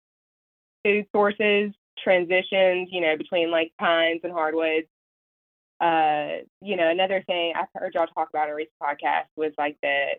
[0.85, 4.87] food sources, transitions, you know, between like pines and hardwoods.
[5.81, 9.77] Uh, you know, another thing I've heard y'all talk about a recent podcast was like
[9.83, 10.13] the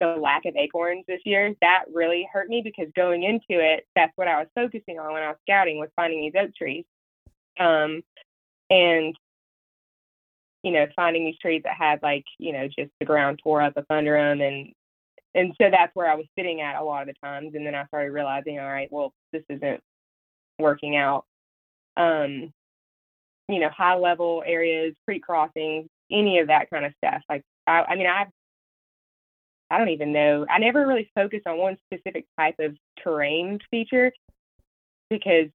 [0.00, 1.54] the lack of acorns this year.
[1.60, 5.22] That really hurt me because going into it, that's what I was focusing on when
[5.22, 6.84] I was scouting was finding these oak trees.
[7.58, 8.02] Um,
[8.70, 9.16] and
[10.62, 13.76] you know, finding these trees that had like, you know, just the ground tore up
[13.76, 14.40] up under them.
[14.40, 14.72] And,
[15.34, 17.54] and so that's where I was sitting at a lot of the times.
[17.54, 19.80] And then I started realizing, all right, well, this isn't
[20.58, 21.24] working out.
[21.96, 22.52] Um,
[23.48, 27.22] you know, high level areas, creek crossings, any of that kind of stuff.
[27.28, 28.28] Like, I, I mean, I've,
[29.70, 30.46] I don't even know.
[30.48, 34.12] I never really focused on one specific type of terrain feature
[35.10, 35.48] because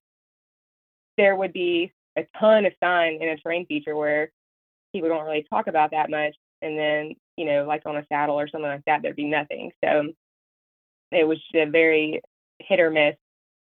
[1.17, 4.31] there would be a ton of sign in a terrain feature where
[4.93, 6.35] people don't really talk about that much.
[6.61, 9.71] And then, you know, like on a saddle or something like that, there'd be nothing.
[9.83, 10.13] So
[11.11, 12.21] it was a very
[12.59, 13.15] hit or miss,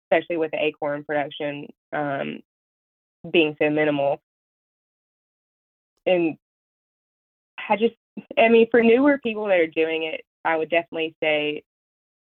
[0.05, 2.39] especially with the acorn production um,
[3.29, 4.21] being so minimal.
[6.05, 6.37] And
[7.69, 7.95] I just,
[8.37, 11.63] I mean, for newer people that are doing it, I would definitely say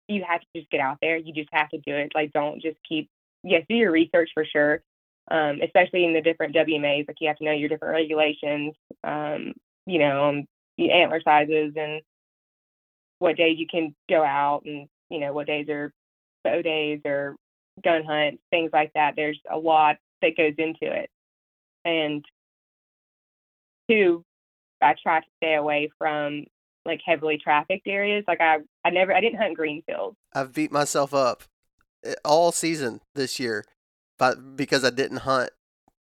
[0.07, 1.17] you have to just get out there.
[1.17, 2.11] You just have to do it.
[2.15, 3.09] Like, don't just keep,
[3.43, 4.81] yes, do your research for sure,
[5.29, 7.07] um, especially in the different WMAs.
[7.07, 9.53] Like, you have to know your different regulations, um,
[9.85, 12.01] you know, on the antler sizes and
[13.19, 15.91] what days you can go out and, you know, what days are
[16.43, 17.35] bow days or
[17.83, 19.13] gun hunts, things like that.
[19.15, 21.09] There's a lot that goes into it.
[21.85, 22.25] And
[23.89, 24.23] two,
[24.81, 26.45] I try to stay away from
[26.85, 28.23] like heavily trafficked areas.
[28.27, 30.15] Like I, I never, I didn't hunt greenfield.
[30.33, 31.43] I've beat myself up
[32.03, 33.65] eh, all season this year,
[34.17, 35.51] but because I didn't hunt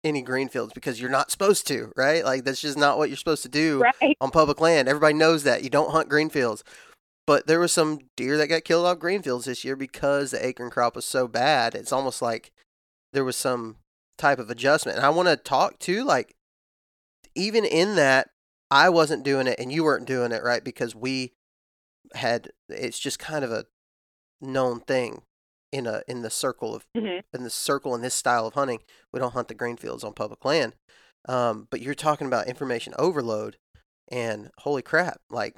[0.03, 2.23] any greenfields because you're not supposed to, right?
[2.23, 4.15] Like that's just not what you're supposed to do Right.
[4.21, 4.87] on public land.
[4.87, 6.63] Everybody knows that you don't hunt greenfields.
[7.27, 10.69] But there was some deer that got killed off greenfields this year because the acorn
[10.69, 11.73] crop was so bad.
[11.73, 12.51] It's almost like
[13.13, 13.77] there was some
[14.17, 14.97] type of adjustment.
[14.97, 16.35] And I want to talk to like
[17.35, 18.29] even in that,
[18.71, 20.63] I wasn't doing it and you weren't doing it, right?
[20.63, 21.33] Because we
[22.13, 23.65] had it's just kind of a
[24.41, 25.21] known thing
[25.71, 28.79] in a in the circle of hmm in the circle in this style of hunting.
[29.11, 30.73] We don't hunt the green fields on public land.
[31.27, 33.57] Um, but you're talking about information overload
[34.09, 35.57] and holy crap, like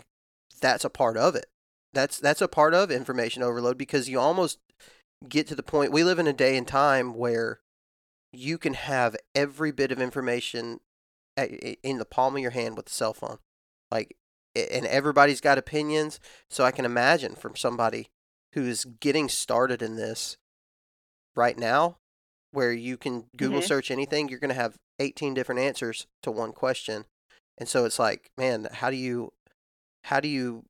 [0.61, 1.45] that's a part of it.
[1.93, 4.59] That's that's a part of information overload because you almost
[5.27, 7.59] get to the point we live in a day and time where
[8.31, 10.79] you can have every bit of information
[11.35, 13.37] at, in the palm of your hand with a cell phone.
[13.91, 14.15] Like
[14.55, 18.09] and everybody's got opinions, so I can imagine from somebody
[18.53, 20.37] who's getting started in this
[21.35, 21.97] right now
[22.51, 23.67] where you can Google Mhm.
[23.67, 27.05] search anything, you're going to have 18 different answers to one question.
[27.57, 29.33] And so it's like, man, how do you
[30.05, 30.65] how do you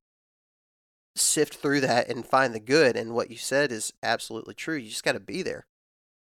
[1.16, 2.96] sift through that and find the good?
[2.98, 4.76] And what you said is absolutely true.
[4.76, 5.66] You just got to be there.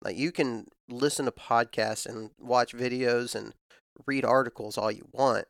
[0.04, 3.54] Like you can listen to podcasts and watch videos and
[4.06, 5.46] read articles all you want,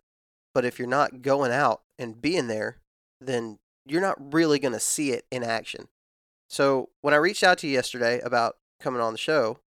[0.54, 2.78] but if you're not going out and being there,
[3.20, 5.88] then you're not really going to see it in action.
[6.50, 9.58] So when I reached out to you yesterday about coming on the show,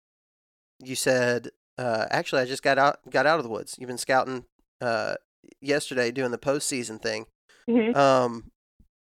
[0.79, 3.75] you said, uh, "Actually, I just got out got out of the woods.
[3.77, 4.45] You've been scouting
[4.79, 5.15] uh,
[5.59, 7.25] yesterday, doing the postseason thing.
[7.67, 8.51] hmm Um,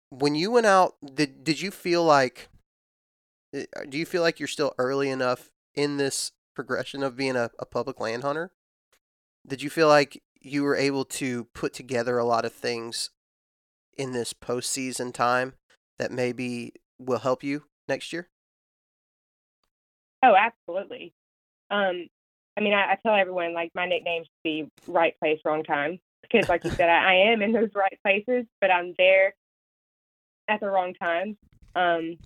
[0.10, 2.50] when you went out, did did you feel like?
[3.56, 7.50] uh, Do you feel like you're still early enough in this progression of being a,
[7.60, 8.52] a public land hunter?
[9.46, 13.10] Did you feel like you were able to put together a lot of things
[13.98, 15.54] in this postseason time
[15.98, 18.30] that maybe will help you next year?
[20.24, 21.14] Oh, absolutely.
[21.70, 22.08] Um,
[22.56, 26.00] I mean, I, I tell everyone like my nickname should be right place, wrong time
[26.22, 29.34] because, like you said, I, I am in those right places, but I'm there
[30.48, 31.36] at the wrong times.
[31.76, 32.18] Um,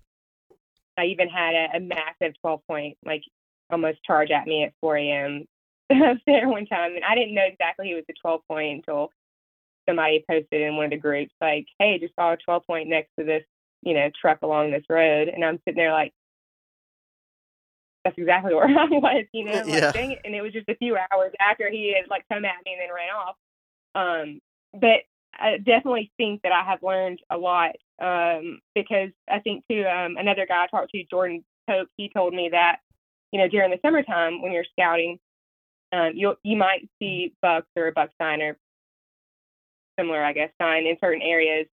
[0.98, 3.24] I even had a, a massive 12 point, like
[3.72, 5.46] almost charge at me at 4 a.m.
[6.26, 9.12] there one time, and I didn't know exactly it was a 12 point until
[9.88, 13.10] somebody posted in one of the groups, like, "Hey, just saw a 12 point next
[13.18, 13.44] to this,
[13.84, 16.14] you know, truck along this road," and I'm sitting there like
[18.04, 19.92] that's exactly where I was, you know, like, Yeah.
[19.94, 20.20] it.
[20.24, 22.82] And it was just a few hours after he had like come at me and
[22.82, 23.36] then ran off.
[23.96, 24.40] Um,
[24.74, 25.02] but
[25.40, 30.18] I definitely think that I have learned a lot um, because I think too um,
[30.18, 32.80] another guy I talked to, Jordan Pope, he told me that
[33.32, 35.20] you know during the summertime when you're scouting,
[35.92, 38.58] um, you you might see bucks or a buck sign or
[40.00, 41.68] similar, I guess, sign in certain areas,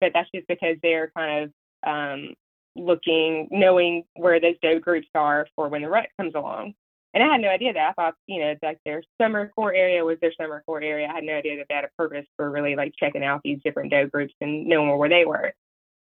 [0.00, 2.34] but that's just because they're kind of um,
[2.76, 6.74] looking, knowing where those doe groups are for when the rut comes along.
[7.14, 7.90] And I had no idea that.
[7.90, 11.08] I thought, you know, like their summer core area was their summer core area.
[11.10, 13.60] I had no idea that they had a purpose for really like checking out these
[13.64, 15.52] different doe groups and knowing where they were.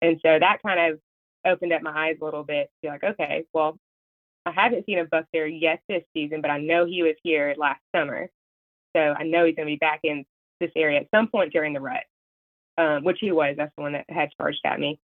[0.01, 0.99] And so that kind of
[1.45, 3.77] opened up my eyes a little bit to be like, okay, well,
[4.45, 7.55] I haven't seen a buck there yet this season, but I know he was here
[7.57, 8.29] last summer.
[8.95, 10.25] So I know he's going to be back in
[10.59, 12.03] this area at some point during the rut,
[12.77, 13.55] um, which he was.
[13.57, 14.99] That's the one that had charged at me.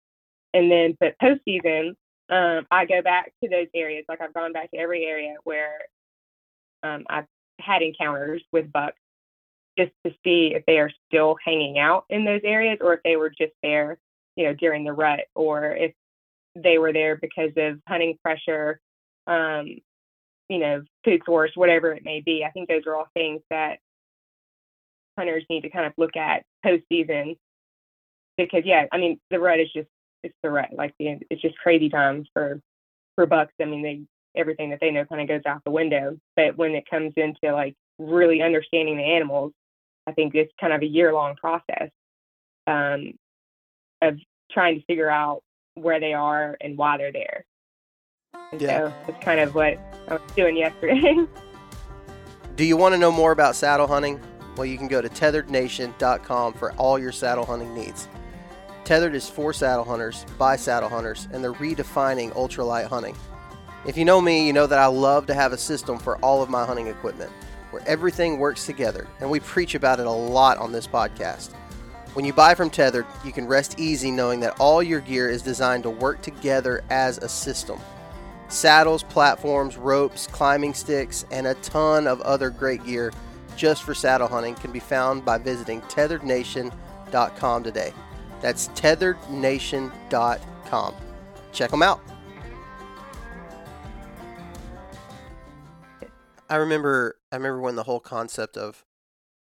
[0.54, 1.94] And then, but postseason,
[2.30, 4.04] um, I go back to those areas.
[4.08, 5.78] Like I've gone back to every area where
[6.82, 7.26] um, I've
[7.60, 8.98] had encounters with bucks
[9.78, 13.16] just to see if they are still hanging out in those areas or if they
[13.16, 13.98] were just there,
[14.36, 15.92] you know, during the rut or if
[16.54, 18.80] they were there because of hunting pressure,
[19.26, 19.78] um,
[20.48, 22.44] you know, food source, whatever it may be.
[22.44, 23.78] I think those are all things that
[25.18, 27.36] hunters need to kind of look at postseason
[28.36, 29.88] because, yeah, I mean, the rut is just
[30.22, 30.70] it's the rut.
[30.72, 32.60] Like the, it's just crazy times for
[33.14, 33.52] for bucks.
[33.60, 34.02] I mean, they
[34.36, 36.18] everything that they know kind of goes out the window.
[36.36, 39.52] But when it comes into like really understanding the animals,
[40.06, 41.90] I think it's kind of a year long process
[42.66, 43.12] um,
[44.02, 44.18] of
[44.52, 45.42] trying to figure out
[45.74, 47.44] where they are and why they're there.
[48.52, 48.78] And Yeah.
[48.88, 51.26] so it's kind of what I was doing yesterday.
[52.56, 54.20] Do you want to know more about saddle hunting?
[54.56, 58.08] Well, you can go to tetherednation.com for all your saddle hunting needs.
[58.84, 63.16] Tethered is for saddle hunters by saddle hunters, and they're redefining ultralight hunting.
[63.84, 66.42] If you know me, you know that I love to have a system for all
[66.42, 67.30] of my hunting equipment
[67.72, 71.52] where everything works together, and we preach about it a lot on this podcast.
[72.14, 75.42] When you buy from Tethered, you can rest easy knowing that all your gear is
[75.42, 77.78] designed to work together as a system.
[78.48, 83.12] Saddles, platforms, ropes, climbing sticks, and a ton of other great gear
[83.56, 87.92] just for saddle hunting can be found by visiting tetherednation.com today.
[88.40, 90.94] That's tetherednation.com.
[91.52, 92.00] Check them out.
[96.48, 98.84] I remember I remember when the whole concept of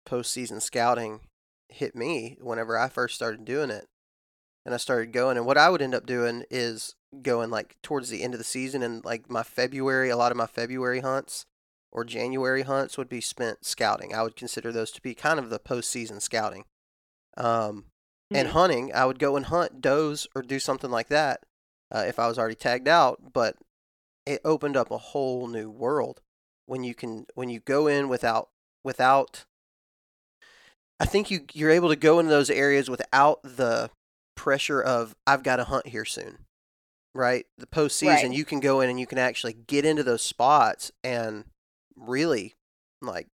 [0.06, 1.20] postseason scouting
[1.68, 3.86] hit me whenever I first started doing it.
[4.66, 8.08] And I started going and what I would end up doing is going like towards
[8.08, 11.44] the end of the season and like my February, a lot of my February hunts
[11.90, 14.14] or January hunts would be spent scouting.
[14.14, 16.64] I would consider those to be kind of the postseason scouting.
[17.36, 17.86] Um,
[18.30, 18.52] and Mhm.
[18.52, 21.44] hunting, I would go and hunt does or do something like that
[21.90, 23.32] uh, if I was already tagged out.
[23.34, 23.56] But
[24.24, 26.22] it opened up a whole new world
[26.66, 28.48] when you can when you go in without
[28.82, 29.44] without.
[31.00, 33.90] I think you you're able to go into those areas without the
[34.34, 36.46] pressure of I've got to hunt here soon,
[37.14, 37.46] right?
[37.58, 38.32] The postseason, Right.
[38.32, 41.44] you can go in and you can actually get into those spots and
[41.96, 42.54] really
[43.00, 43.28] like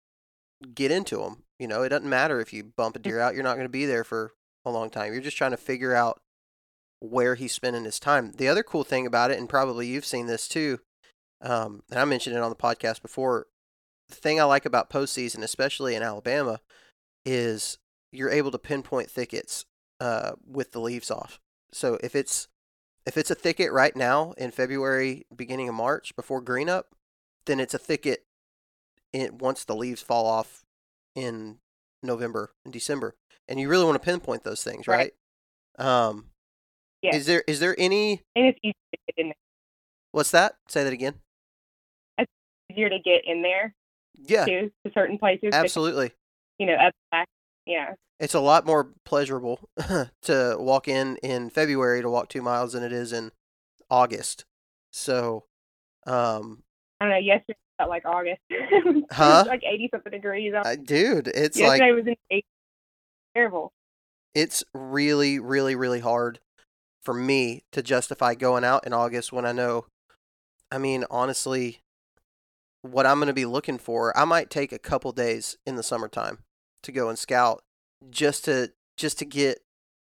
[0.75, 1.45] get into them.
[1.59, 3.69] You know, it doesn't matter if you bump a deer out; you're not going to
[3.71, 4.33] be there for
[4.65, 5.13] a long time.
[5.13, 6.21] You're just trying to figure out
[7.01, 8.33] where he's spending his time.
[8.33, 10.81] The other cool thing about it, and probably you've seen this too,
[11.41, 13.47] um, and I mentioned it on the podcast before.
[14.09, 16.61] The thing I like about postseason, especially in Alabama,
[17.27, 17.77] is
[18.11, 19.67] you're able to pinpoint thickets
[20.01, 21.39] uh, with the leaves off.
[21.73, 22.49] So if it's
[23.09, 26.95] if it's a thicket right now in February, beginning of March, before green up,
[27.47, 28.25] then it's a thicket
[29.13, 30.63] in, once the leaves fall off
[31.15, 31.59] in
[32.03, 33.17] November and December.
[33.49, 35.13] And you really want to pinpoint those things, right?
[35.79, 35.87] Right.
[35.87, 36.27] Um,
[37.01, 37.15] Yes.
[37.15, 39.33] Is there is there any and it's easier to get in
[40.11, 40.57] what's that?
[40.67, 41.15] Say that again.
[42.19, 42.29] It's
[42.73, 43.73] easier to get in there
[44.17, 45.41] Yeah, too to certain places.
[45.43, 46.11] because, absolutely.
[46.59, 47.29] You know, up back.
[47.69, 47.95] Yeah.
[48.19, 49.69] It's a lot more pleasurable
[50.23, 53.31] to walk in in February to walk two miles than it is in
[53.91, 54.45] August.
[54.91, 55.45] So,
[56.07, 56.63] um,
[57.01, 57.19] I don't know.
[57.19, 58.41] Yesterday felt like August.
[59.11, 59.45] Huh?
[59.47, 60.53] like eighty something degrees.
[60.55, 62.47] I, dude, it's like yesterday was in 80.
[63.35, 63.73] terrible.
[64.35, 66.41] it's really, really, really hard
[67.03, 69.87] for me to justify going out in August when I know,
[70.71, 71.81] I mean, honestly,
[72.83, 75.83] what I'm going to be looking for, I might take a couple days in the
[75.83, 76.41] summertime
[76.83, 77.63] to go and scout
[78.11, 79.59] just to just to get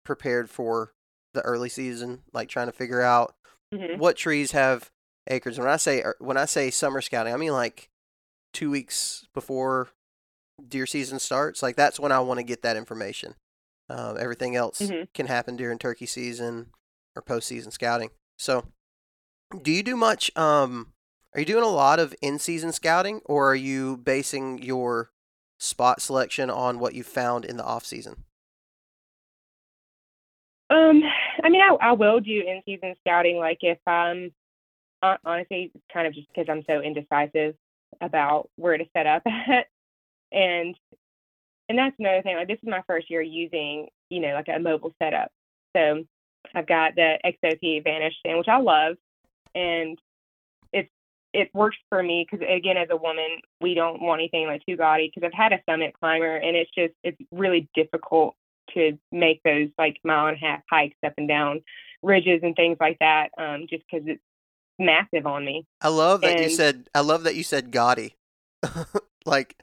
[0.03, 0.93] prepared for
[1.33, 3.33] the early season, like trying to figure out
[3.73, 4.89] hmm what trees have
[5.29, 5.57] acres.
[5.57, 7.89] When I say er, when I say summer scouting, I mean like
[8.53, 9.89] two weeks before
[10.67, 11.63] deer season starts.
[11.63, 13.35] Like that's when I want to get that information.
[13.89, 15.07] Um, everything else Mhm.
[15.13, 16.71] can happen during turkey season
[17.15, 18.09] or postseason scouting.
[18.37, 18.65] So,
[19.61, 20.31] do you do much?
[20.37, 20.93] Um,
[21.33, 25.11] Are you doing a lot of in-season scouting, or are you basing your
[25.61, 28.23] spot selection on what you found in the off season?
[30.71, 31.03] Um,
[31.43, 33.37] I mean, I, I will do in-season scouting.
[33.37, 34.31] Like if I'm
[35.01, 37.55] honestly, kind of just because I'm so indecisive
[37.99, 39.67] about where to set up at,
[40.31, 40.75] and
[41.69, 42.37] and that's another thing.
[42.37, 45.31] Like this is my first year using, you know, like a mobile setup.
[45.75, 46.03] So
[46.55, 48.95] I've got the XOP Vanish stand, which I love,
[49.53, 49.99] and
[51.33, 54.75] it works for me because again, as a woman, we don't want anything like too
[54.77, 55.11] gaudy.
[55.13, 58.35] Because I've had a summit climber, and it's just it's really difficult
[58.73, 61.61] to make those like mile and a half hikes up and down
[62.03, 64.21] ridges and things like that, um, just because it's
[64.79, 65.65] massive on me.
[65.81, 66.87] I love that And- you said.
[66.95, 68.15] I love that you said gaudy.
[69.25, 69.55] like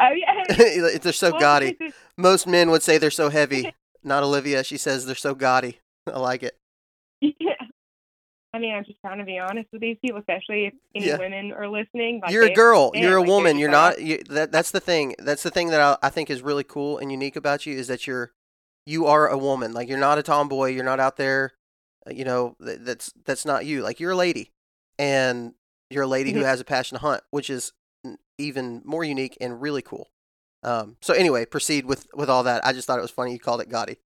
[0.00, 1.78] Oh yeah, they're so Well, gaudy.
[2.16, 3.72] Most men would say they're so heavy.
[4.02, 4.64] Not Olivia.
[4.64, 5.78] She says they're so gaudy.
[6.12, 6.56] I like it.
[7.20, 7.53] Yeah.
[8.54, 11.18] I mean, I'm just trying to be honest with these people, especially if any Yeah.
[11.18, 12.20] women are listening.
[12.22, 12.92] Like you're a girl.
[12.94, 13.58] You're a like, woman.
[13.58, 14.00] You're not.
[14.00, 15.14] You, that that's the thing.
[15.18, 17.88] That's the thing that I, I think is really cool and unique about you is
[17.88, 18.32] that you're
[18.86, 19.72] you are a woman.
[19.74, 20.68] Like you're not a tomboy.
[20.70, 21.52] You're not out there.
[22.06, 23.82] uh, You know th- that's that's not you.
[23.82, 24.52] Like you're a lady,
[24.98, 25.54] and
[25.90, 26.44] you're a lady who Mhm.
[26.46, 27.72] has a passion to hunt, which is
[28.38, 30.10] even more unique and really cool.
[30.62, 32.64] Um, so anyway, proceed with with all that.
[32.64, 33.96] I just thought it was funny you called it gaudy.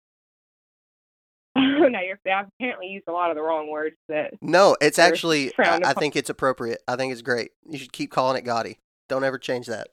[1.89, 2.19] no, you're.
[2.33, 3.97] I've apparently used a lot of the wrong words.
[4.09, 5.53] That No, it's actually.
[5.59, 6.83] I, I think it's appropriate.
[6.87, 7.53] I think it's great.
[7.69, 8.79] You should keep calling it gaudy.
[9.09, 9.89] Don't ever change that.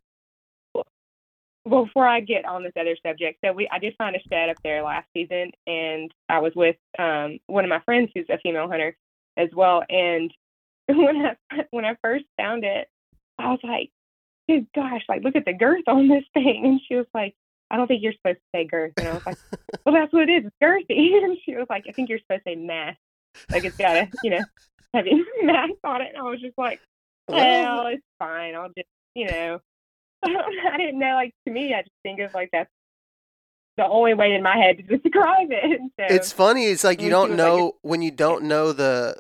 [0.73, 4.49] well, before I get on this other subject, so we I did find a shed
[4.49, 8.37] up there last season, and I was with um one of my friends who's a
[8.39, 8.95] female hunter
[9.37, 9.83] as well.
[9.89, 10.31] And
[10.87, 11.35] when I
[11.71, 12.87] when I first found it,
[13.39, 13.89] I was like,
[14.47, 15.03] "Good gosh!
[15.09, 17.35] Like, look at the girth on this thing." And she was like,
[17.75, 19.37] "I don't think you're supposed to say girth." And I was like,
[19.85, 20.45] "Well, that's what it is.
[20.45, 22.95] It's girthy." And she was like, "I think you're supposed to say mass.
[23.51, 24.43] Like, it's got a you know
[24.93, 25.11] heavy
[25.43, 26.79] mass on it." And I was just like,
[27.27, 28.55] well, it's fine.
[28.55, 29.59] I'll just, you know,
[30.23, 31.13] I didn't know.
[31.15, 32.69] Like to me, I just think of like that's
[33.77, 35.81] the only way in my head to describe it.
[35.99, 36.65] So It's funny.
[36.65, 39.17] It's like you don't was like, know when you don't know the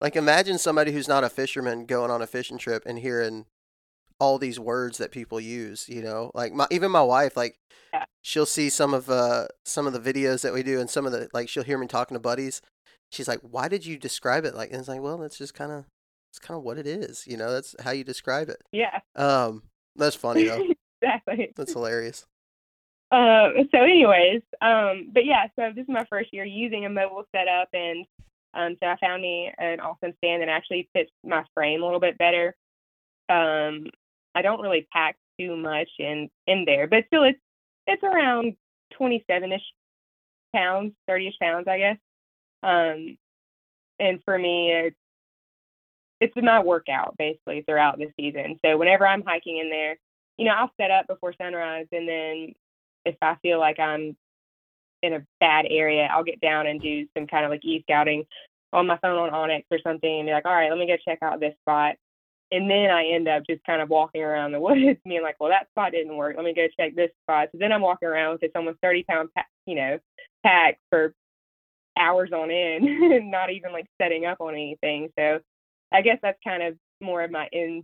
[0.00, 0.16] like.
[0.16, 3.46] Imagine somebody who's not a fisherman going on a fishing trip and hearing
[4.22, 5.88] all these words that people use.
[5.88, 7.56] You know, like my even my wife, like
[7.92, 8.04] Yeah.
[8.22, 11.12] she'll see some of uh some of the videos that we do and some of
[11.12, 12.62] the like she'll hear me talking to buddies.
[13.10, 15.72] She's like, "Why did you describe it like?" And it's like, "Well, that's just kind
[15.72, 15.86] of
[16.30, 17.26] it's kind of what it is.
[17.26, 19.64] You know, that's how you describe it." yeah, Um,
[19.96, 20.62] that's funny though.
[21.02, 21.52] exactly.
[21.56, 22.24] That's hilarious.
[23.10, 27.24] Uh, so, anyways, um, but yeah, so this is my first year using a mobile
[27.36, 28.06] setup, and
[28.54, 32.00] um, so I found me an awesome stand that actually fits my frame a little
[32.00, 32.54] bit better.
[33.28, 33.86] Um,
[34.34, 37.40] I don't really pack too much in in there, but still, it's
[37.86, 38.54] it's around
[38.92, 39.62] twenty seven ish
[40.54, 41.96] pounds, thirty ish pounds, I guess.
[42.62, 43.16] Um,
[43.98, 44.96] and for me, it's
[46.20, 48.58] it's my workout basically throughout the season.
[48.64, 49.96] So whenever I'm hiking in there,
[50.38, 52.52] you know, I'll set up before sunrise, and then
[53.04, 54.16] if I feel like I'm
[55.02, 58.24] in a bad area, I'll get down and do some kind of like e scouting
[58.72, 60.96] on my phone on onX or something and be like, all right, let me go
[61.04, 61.96] check out this spot.
[62.52, 65.50] And then I end up just kind of walking around the woods, being like, well,
[65.50, 66.36] that spot didn't work.
[66.36, 67.48] Let me go check this spot.
[67.52, 69.98] So then I'm walking around with this almost 30 pound, pack, you know,
[70.44, 71.14] pack for
[71.98, 72.84] hours on end
[73.30, 75.10] not even like setting up on anything.
[75.18, 75.40] So
[75.92, 77.82] I guess that's kind of more of my in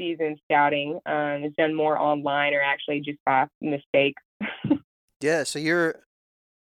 [0.00, 1.00] season scouting.
[1.06, 4.14] Um, it's done more online or actually just by mistake.
[5.24, 6.04] Yeah, so you're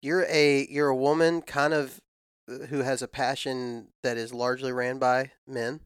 [0.03, 1.99] you're a you're a woman kind of
[2.47, 5.81] uh, who has a passion that is largely ran by men.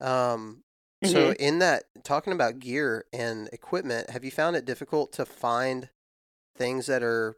[0.00, 0.64] Um
[1.04, 5.90] so in that talking about gear and equipment, have you found it difficult to find
[6.56, 7.36] things that are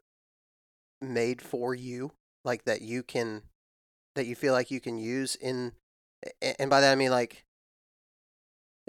[1.01, 2.13] made for you,
[2.45, 3.43] like that you can
[4.15, 5.73] that you feel like you can use in
[6.59, 7.45] and by that I mean like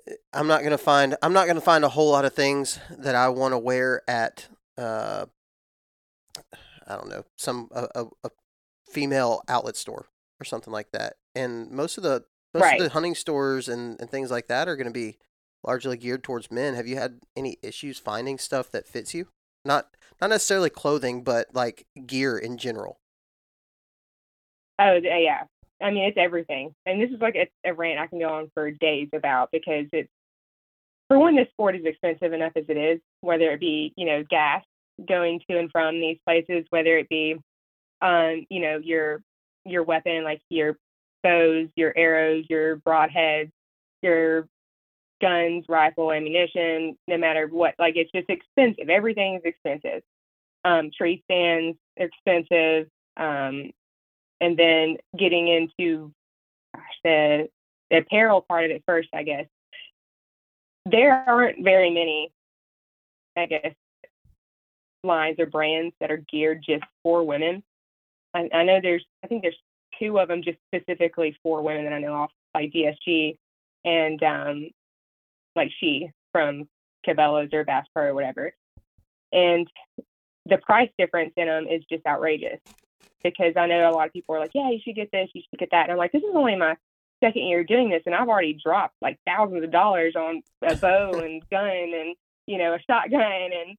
[0.09, 3.15] uh, I'm not gonna find I'm not gonna find a whole lot of things that
[3.15, 4.47] I want to wear at
[4.77, 5.25] uh
[6.87, 8.29] I don't know some a, a, a
[8.89, 10.07] female outlet store
[10.39, 11.15] or something like that.
[11.35, 12.23] And most of the
[12.53, 12.79] most Right.
[12.79, 15.17] of the hunting stores and, and things like that are going to be
[15.63, 16.75] largely geared towards men.
[16.75, 19.27] Have you had any issues finding stuff that fits you?
[19.65, 22.99] Not not necessarily clothing, but like gear in general.
[24.79, 25.43] Oh yeah,
[25.81, 28.51] I mean it's everything, and this is like a, a rant I can go on
[28.53, 30.09] for days about because it's
[31.07, 34.23] for one, this sport is expensive enough as it is, whether it be you know
[34.29, 34.63] gas
[35.07, 37.35] going to and from these places, whether it be
[38.01, 39.23] um you know your
[39.65, 40.77] your weapon like your
[41.27, 43.51] bows, your arrows, your broadheads,
[44.01, 44.47] your
[45.21, 47.75] guns, rifle, ammunition, no matter what.
[47.79, 48.89] Like it's just expensive.
[48.89, 50.03] Everything is expensive.
[50.63, 52.87] Um, tree stands expensive.
[53.17, 53.71] Um,
[54.39, 56.13] and then getting into
[56.75, 57.49] gosh, the
[57.89, 59.45] the apparel part of it first, I guess.
[60.85, 62.31] There aren't very many,
[63.35, 63.73] I guess,
[65.03, 67.63] lines or brands that are geared just for women.
[68.33, 69.57] I, I know there's, I think there's
[69.99, 73.37] two of them just specifically for women that I know off, by DSG
[73.85, 74.69] and um,
[75.55, 76.67] like She from
[77.07, 78.53] Cabela's or Bass Pro or whatever.
[79.31, 79.67] And
[80.45, 82.59] the price difference in them is just outrageous
[83.23, 85.41] because I know a lot of people are like, yeah, you should get this, you
[85.41, 85.83] should get that.
[85.83, 86.75] And I'm like, this is only my
[87.23, 91.11] second year doing this, and I've already dropped like thousands of dollars on a bow
[91.13, 93.77] and gun and, you know, a shotgun and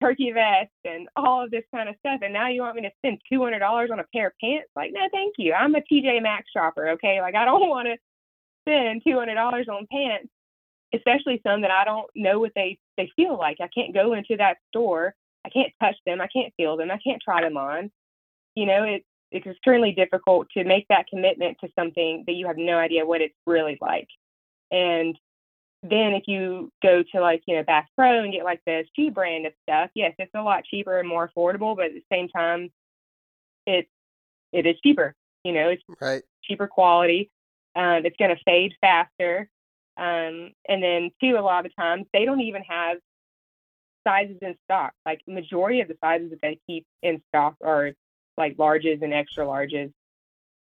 [0.00, 2.20] turkey vest and all of this kind of stuff.
[2.22, 4.68] And now you want me to spend $200 on a pair of pants?
[4.74, 5.52] Like, no, thank you.
[5.52, 7.20] I'm a TJ Maxx shopper, okay?
[7.20, 7.96] Like, I don't want to
[8.64, 10.28] spend $200 on pants,
[10.94, 13.58] especially some that I don't know what they, they feel like.
[13.60, 15.14] I can't go into that store.
[15.44, 16.20] I can't touch them.
[16.20, 16.90] I can't feel them.
[16.90, 17.90] I can't try them on
[18.56, 22.56] you know, it, it's extremely difficult to make that commitment to something that you have
[22.56, 24.08] no idea what it's really like.
[24.72, 25.16] And
[25.90, 29.10] then if you go to like, you know, Bass Pro and get like the She
[29.10, 32.28] brand of stuff, yes, it's a lot cheaper and more affordable, but at the same
[32.28, 32.70] time,
[33.66, 33.90] it's
[34.52, 35.14] it is cheaper.
[35.44, 36.22] You know, it's right.
[36.42, 37.30] cheaper quality.
[37.74, 39.48] Um, it's going to fade faster.
[39.96, 42.98] Um, and then too, a lot of the times they don't even have
[44.06, 44.92] sizes in stock.
[45.04, 47.92] Like majority of the sizes that they keep in stock are
[48.36, 49.92] like larges and extra larges.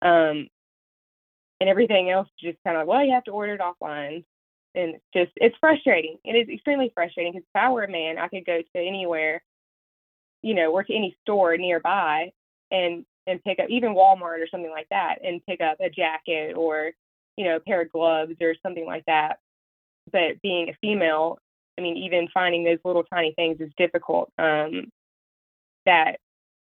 [0.01, 0.47] Um,
[1.59, 4.25] and everything else just kind of like, well, you have to order it offline.
[4.75, 6.17] And just it's frustrating.
[6.23, 9.43] It is extremely frustrating because if I were a man, I could go to anywhere,
[10.41, 12.31] you know, or to any store nearby
[12.71, 16.55] and and pick up even Walmart or something like that and pick up a jacket
[16.55, 16.91] or
[17.37, 19.39] you know a pair of gloves or something like that.
[20.11, 21.37] But being a female,
[21.77, 24.31] I mean, even finding those little tiny things is difficult.
[24.37, 24.91] Um,
[25.85, 26.17] that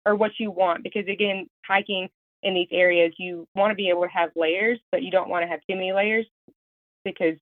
[0.04, 2.08] or what you want because again hiking
[2.42, 5.42] in these areas you want to be able to have layers but you don't want
[5.42, 6.26] to have too many layers
[7.04, 7.36] because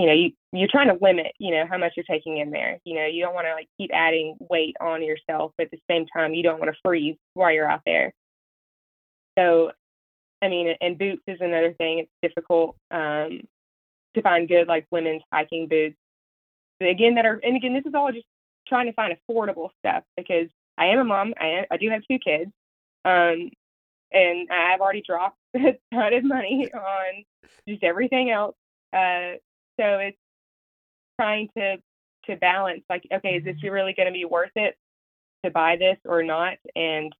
[0.00, 2.78] you know you you're trying to limit you know how much you're taking in there
[2.84, 5.80] you know you don't want to like keep adding weight on yourself but at the
[5.90, 8.12] same time you don't want to freeze while you're out there
[9.38, 9.70] so
[10.42, 13.40] i mean and boots is another thing it's difficult um
[14.14, 15.96] to find good like women's hiking boots
[16.78, 18.26] but again that are and again this is all just
[18.66, 20.48] trying to find affordable stuff because
[20.78, 21.34] I am a mom.
[21.38, 22.50] I am, I do have two kids,
[23.04, 23.50] um,
[24.12, 27.24] and I've already dropped a ton of money on
[27.68, 28.56] just everything else.
[28.92, 29.34] Uh,
[29.80, 30.18] so it's
[31.18, 31.76] trying to
[32.26, 33.72] to balance like, okay, is this mm-hmm.
[33.72, 34.76] really going to be worth it
[35.44, 36.58] to buy this or not?
[36.76, 37.12] And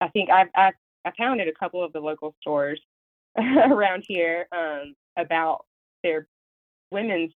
[0.00, 2.80] I think I've I've I pounded a couple of the local stores
[3.38, 5.64] around here um, about
[6.02, 6.26] their
[6.90, 7.32] women's,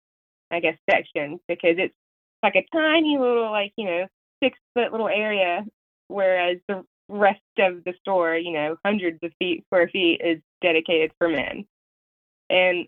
[0.50, 1.94] I guess, section because it's
[2.42, 4.06] like a tiny little like you know
[4.42, 5.64] six foot little area,
[6.08, 11.12] whereas the rest of the store, you know, hundreds of feet square feet is dedicated
[11.18, 11.66] for men.
[12.50, 12.86] And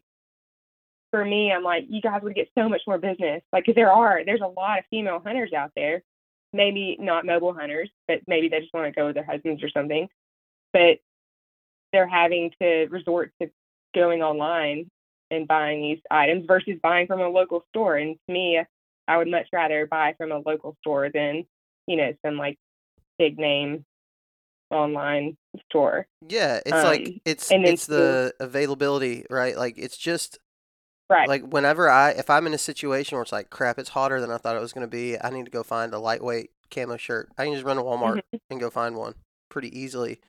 [1.11, 3.43] for me, I'm like, you guys would get so much more business.
[3.53, 6.03] Like, cause there are, there's a lot of female hunters out there.
[6.53, 9.71] Maybe not mobile hunters, but maybe they just want to go with their husbands or
[9.71, 10.09] something.
[10.73, 10.99] But
[11.93, 13.51] they're having to resort to
[13.95, 14.91] going online
[15.31, 17.97] and buying these items versus buying from a local store.
[17.97, 18.61] And to me,
[19.07, 21.45] I would much rather buy from a local store than,
[21.87, 22.59] you know, some like
[23.19, 23.85] big name
[24.71, 25.37] online
[25.69, 26.07] store.
[26.29, 29.57] Yeah, it's um, like it's it's the availability, right?
[29.57, 30.39] Like it's just
[31.11, 31.29] right.
[31.29, 34.31] Like whenever I if I'm in a situation where it's like crap, it's hotter than
[34.31, 36.97] I thought it was going to be, I need to go find a lightweight camo
[36.97, 37.29] shirt.
[37.37, 38.37] I can just run to Walmart mm-hmm.
[38.49, 39.15] and go find one
[39.49, 40.21] pretty easily.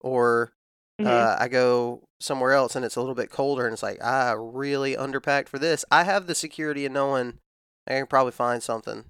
[0.00, 0.52] Or
[1.00, 1.10] mm-hmm.
[1.10, 4.32] uh, I go somewhere else and it's a little bit colder and it's like I
[4.32, 5.84] really underpacked for this.
[5.90, 7.38] I have the security of knowing
[7.86, 9.04] I can probably find something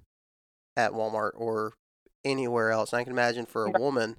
[0.75, 1.73] at Walmart or
[2.25, 2.93] anywhere else.
[2.93, 4.17] And I can imagine for a woman,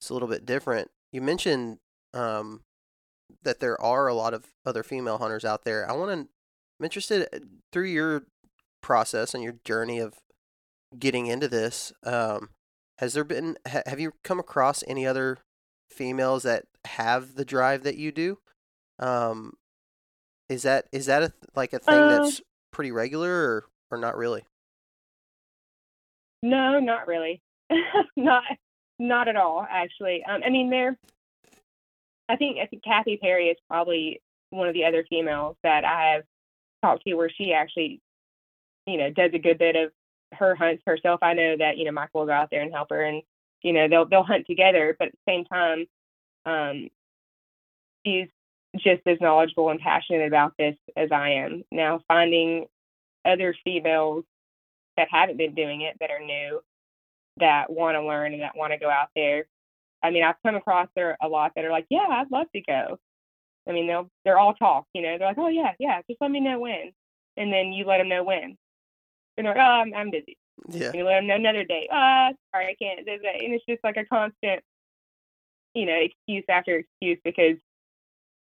[0.00, 0.90] it's a little bit different.
[1.12, 1.78] You mentioned
[2.12, 2.62] um,
[3.42, 5.88] that there are a lot of other female hunters out there.
[5.88, 6.33] I want to,
[6.84, 7.38] I'm interested uh,
[7.72, 8.24] through your
[8.82, 10.12] process and your journey of
[10.98, 11.94] getting into this.
[12.04, 12.50] Um,
[12.98, 15.38] has there been, ha- have you come across any other
[15.90, 18.36] females that have the drive that you do?
[18.98, 19.54] Um,
[20.50, 24.14] is that, is that a, like a thing uh, that's pretty regular or or not
[24.14, 24.44] really?
[26.42, 27.40] No, not really.
[28.16, 28.42] not
[28.98, 30.22] not at all, actually.
[30.28, 30.98] Um, I mean, there.
[32.28, 34.20] I think I think Kathy Perry is probably
[34.50, 36.24] one of the other females that I have
[36.84, 38.00] talked to where she actually,
[38.86, 39.90] you know, does a good bit of
[40.32, 41.20] her hunts herself.
[41.22, 43.22] I know that you know Michael will go out there and help her, and
[43.62, 44.94] you know they'll they'll hunt together.
[44.98, 45.86] But at the same time,
[46.46, 46.88] um,
[48.04, 48.28] she's
[48.76, 51.62] just as knowledgeable and passionate about this as I am.
[51.70, 52.66] Now, finding
[53.24, 54.24] other females
[54.96, 56.60] that haven't been doing it that are new
[57.38, 59.46] that want to learn and that want to go out there.
[60.02, 62.60] I mean, I've come across there a lot that are like, yeah, I'd love to
[62.60, 62.98] go.
[63.68, 64.86] I mean, they'll they're all talk.
[64.94, 66.92] You know, they're like, oh yeah, yeah, just let me know when,
[67.36, 68.56] and then you let them know when.
[69.36, 70.36] And they're like, oh, I'm, I'm busy.
[70.68, 70.86] Yeah.
[70.86, 71.88] And you let them know another day.
[71.90, 73.00] Ah, sorry, I can't.
[73.00, 74.62] And it's just like a constant,
[75.74, 77.56] you know, excuse after excuse because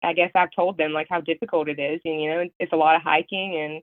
[0.03, 2.77] I guess I've told them like how difficult it is, and you know, it's a
[2.77, 3.81] lot of hiking and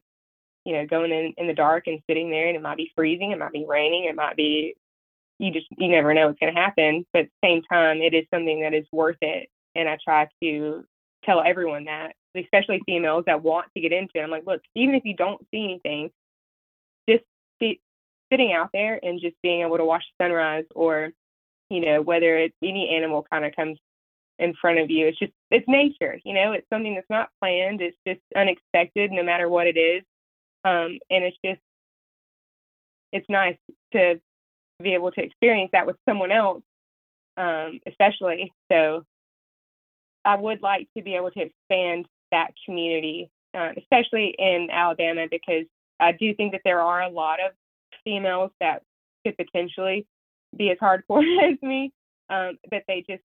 [0.64, 3.33] you know, going in in the dark and sitting there, and it might be freezing,
[3.33, 4.75] it might be raining, it might be
[5.39, 7.05] you just you never know what's going to happen.
[7.12, 10.29] But at the same time, it is something that is worth it, and I try
[10.43, 10.85] to
[11.25, 14.20] tell everyone that, especially females that want to get into it.
[14.20, 16.11] I'm like, look, even if you don't see anything,
[17.09, 17.25] just
[17.61, 17.81] see,
[18.31, 21.11] sitting out there and just being able to watch the sunrise, or
[21.70, 23.79] you know, whether it's any animal kind of comes
[24.39, 26.18] in front of you, it's just it's nature.
[26.25, 27.81] You know, it's something that's not planned.
[27.81, 30.03] It's just unexpected, no matter what it is.
[30.64, 31.61] Um, and it's just
[33.12, 33.57] it's nice
[33.93, 34.20] to
[34.83, 36.62] be able to experience that with someone else,
[37.37, 38.53] um, especially.
[38.70, 39.05] So
[40.25, 45.64] I would like to be able to expand that community, uh, especially in Alabama, because
[46.01, 47.53] I do think that there are a lot of
[48.05, 48.83] females that
[49.25, 50.07] could potentially
[50.57, 51.93] be as hardcore as me,
[52.31, 53.23] um, but they just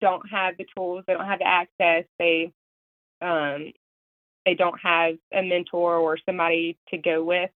[0.00, 2.52] don't have the tools, they don't have the access, they
[3.22, 3.72] um,
[4.46, 7.50] they don't have a mentor or somebody to go with.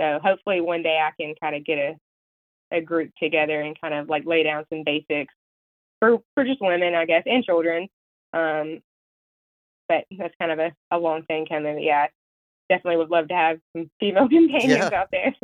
[0.00, 1.96] So hopefully one day I can kind of get a
[2.72, 5.34] a group together and kind of like lay down some basics
[6.00, 7.88] for for just women, I guess, and children.
[8.32, 8.80] Um,
[9.88, 11.80] but that's kind of a, a long thing coming.
[11.82, 12.06] Yeah,
[12.68, 15.00] definitely would love to have some female companions yeah.
[15.00, 15.34] out there.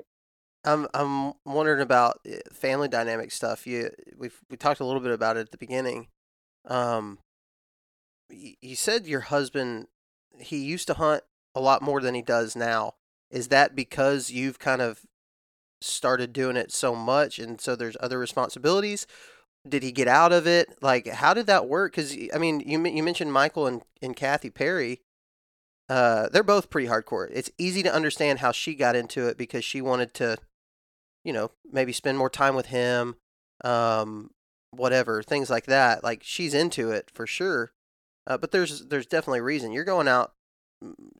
[0.64, 3.66] I'm I'm wondering about eh, family dynamic stuff.
[3.66, 6.08] You we've we talked a little bit about it at the beginning.
[6.64, 7.18] Um,
[8.28, 9.86] you said your husband
[10.38, 11.22] he used to hunt
[11.54, 12.94] a lot more than he does now.
[13.30, 15.00] Is that because you've kind of
[15.80, 19.06] started doing it so much and so there's other responsibilities?
[19.68, 20.78] Did he get out of it?
[20.80, 21.92] Like, how did that work?
[21.92, 25.00] Because I mean, you you mentioned Michael and, and Kathy Perry.
[25.88, 27.28] Uh, they're both pretty hardcore.
[27.32, 30.36] It's easy to understand how she got into it because she wanted to,
[31.24, 33.16] you know, maybe spend more time with him,
[33.64, 34.30] um,
[34.72, 36.02] whatever things like that.
[36.02, 37.72] Like she's into it for sure.
[38.26, 40.32] Uh, but there's there's definitely a reason you're going out.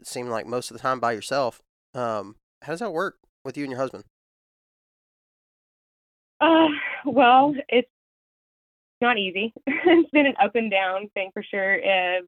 [0.03, 1.63] Seem like most of the time by yourself.
[1.95, 4.05] Um, how does that work with you and your husband?
[6.41, 6.69] Uh,
[7.07, 7.89] well, it's
[9.07, 9.53] not easy.
[9.67, 11.79] it's been an up and down thing for sure.
[11.83, 12.21] Uh,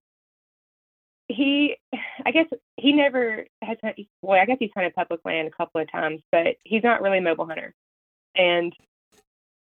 [1.28, 1.76] he,
[2.24, 3.76] I guess he never has.
[4.22, 7.18] Well, I guess he's hunted public land a couple of times, but he's not really
[7.18, 7.74] a mobile hunter.
[8.34, 8.72] And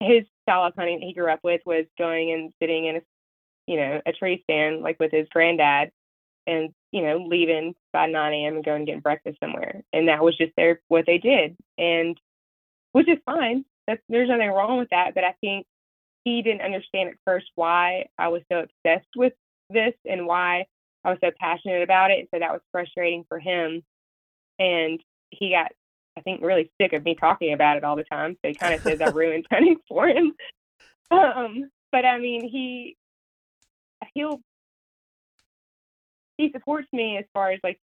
[0.01, 3.01] his style of hunting that he grew up with was going and sitting in a,
[3.67, 5.93] you know, a tree stand like with his granddad,
[6.47, 8.57] and you know, leaving by 9 a.m.
[8.57, 9.83] and going and getting breakfast somewhere.
[9.93, 12.19] And that was just their what they did, and
[12.93, 13.65] which is fine.
[13.87, 15.15] That's, there's nothing wrong with that.
[15.15, 15.67] But I think
[16.27, 19.33] he didn't understand at first why I was so obsessed with
[19.71, 20.67] this and why
[21.05, 22.27] I was so passionate about it.
[22.35, 23.85] So that was frustrating for him.
[24.59, 25.01] And
[25.31, 25.71] he got,
[26.19, 28.37] I think, really sick of me talking about it all the time.
[28.43, 30.33] So he kind of says I ruined hunting for him.
[31.13, 32.97] Um, but I mean, he
[34.15, 34.41] he'll
[36.39, 37.79] he supports me as far as like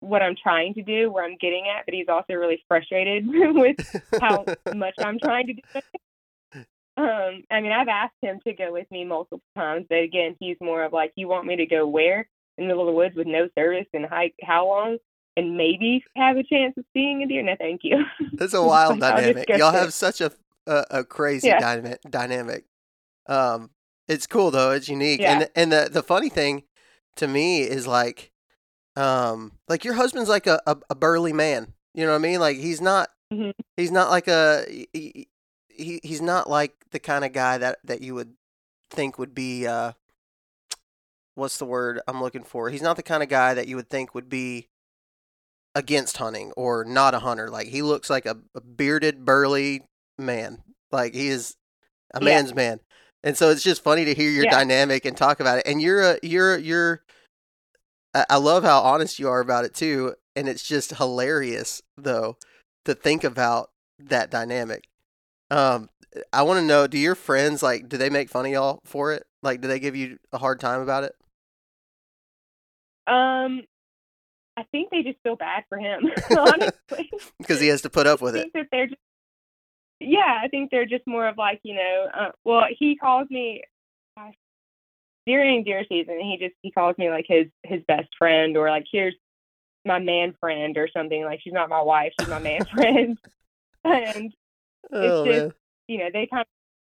[0.00, 3.76] what I'm trying to do, where I'm getting at, but he's also really frustrated with
[4.20, 4.44] how
[4.74, 5.62] much I'm trying to do.
[6.96, 10.56] Um, I mean, I've asked him to go with me multiple times, but again, he's
[10.60, 13.14] more of like, you want me to go where in the middle of the woods
[13.14, 14.98] with no service and hike how long,
[15.36, 17.42] and maybe have a chance of seeing a deer?
[17.42, 18.02] No, thank you.
[18.32, 19.48] That's a wild dynamic.
[19.50, 20.32] Y'all have such a
[20.66, 21.60] a, a crazy yeah.
[21.60, 22.00] dynamic.
[22.08, 22.64] Dynamic.
[23.28, 23.70] Um,
[24.08, 24.70] it's cool though.
[24.72, 25.40] It's unique, yeah.
[25.40, 26.64] and and the the funny thing
[27.16, 28.30] to me is like
[28.94, 32.40] um like your husband's like a, a, a burly man you know what i mean
[32.40, 33.50] like he's not mm-hmm.
[33.76, 34.64] he's not like a
[35.76, 38.34] he, he he's not like the kind of guy that that you would
[38.90, 39.92] think would be uh
[41.34, 43.90] what's the word i'm looking for he's not the kind of guy that you would
[43.90, 44.68] think would be
[45.74, 49.82] against hunting or not a hunter like he looks like a, a bearded burly
[50.18, 50.62] man
[50.92, 51.56] like he is
[52.14, 52.24] a yeah.
[52.24, 52.80] man's man
[53.26, 54.52] and so it's just funny to hear your yeah.
[54.52, 55.66] dynamic and talk about it.
[55.66, 57.02] And you're a you're you're
[58.14, 60.14] I love how honest you are about it too.
[60.36, 62.36] And it's just hilarious though
[62.84, 64.84] to think about that dynamic.
[65.50, 65.88] Um
[66.32, 69.12] I want to know, do your friends like do they make fun of y'all for
[69.12, 69.24] it?
[69.42, 71.14] Like do they give you a hard time about it?
[73.06, 73.62] Um
[74.56, 77.10] I think they just feel bad for him, honestly.
[77.38, 78.52] because he has to put up with I it.
[78.54, 79.00] That they're just
[80.00, 83.62] yeah, I think they're just more of like, you know, uh, well, he calls me
[84.16, 84.34] gosh,
[85.26, 86.20] during deer season.
[86.20, 89.14] He just he calls me like his his best friend or like here's
[89.84, 91.24] my man friend or something.
[91.24, 93.18] Like she's not my wife, she's my man friend.
[93.84, 94.32] and
[94.92, 95.52] oh, it's just man.
[95.88, 96.46] you know they kind of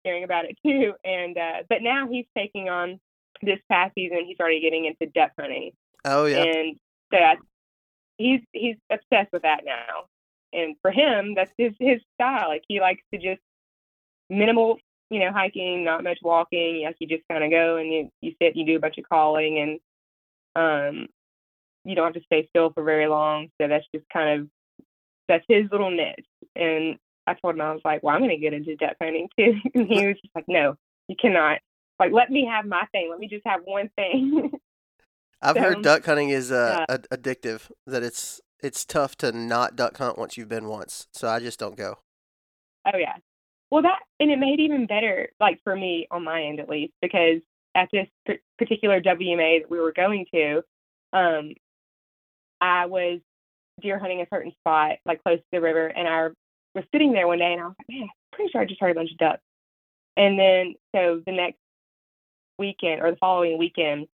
[0.04, 0.94] hearing about it too.
[1.04, 3.00] And uh, but now he's taking on
[3.42, 5.72] this past season He's already getting into duck hunting,
[6.04, 6.42] Oh yeah.
[6.42, 6.76] and
[7.12, 7.36] so I,
[8.16, 10.06] he's he's obsessed with that now.
[10.52, 12.48] And for him, that's his his style.
[12.48, 13.40] Like he likes to just
[14.30, 14.78] minimal,
[15.10, 16.84] you know, hiking, not much walking.
[16.84, 19.08] Like you just kind of go and you you sit, you do a bunch of
[19.08, 19.80] calling, and
[20.56, 21.06] um,
[21.84, 23.48] you don't have to stay still for very long.
[23.60, 24.48] So that's just kind of
[25.28, 26.24] that's his little niche.
[26.56, 26.96] And
[27.28, 29.54] I told him I was like, well, I'm going to get into duck hunting too.
[29.74, 30.76] and he was just like, no,
[31.08, 31.58] you cannot.
[31.98, 33.08] Like, let me have my thing.
[33.10, 34.52] Let me just have one thing.
[35.42, 37.70] I've heard duck hunting is uh, ad- addictive.
[37.86, 41.06] That it's it's tough to not duck hunt once you've been once.
[41.12, 41.96] So I just don't go.
[42.92, 43.14] oh yeah.
[43.70, 46.68] Well, that and it made it even better, like for me on my end at
[46.68, 47.40] least, because
[47.74, 50.62] at this p- particular WMA that we were going to,
[51.12, 51.52] um,
[52.60, 53.20] I was
[53.80, 56.28] deer hunting a certain spot, like close to the river, and I
[56.74, 58.80] was sitting there one day, and I was like, man, I'm pretty sure I just
[58.80, 59.42] heard a bunch of ducks.
[60.16, 61.58] And then so the next
[62.58, 64.06] weekend or the following weekend,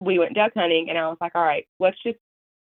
[0.00, 2.18] we went duck hunting, and I was like, all right, let's just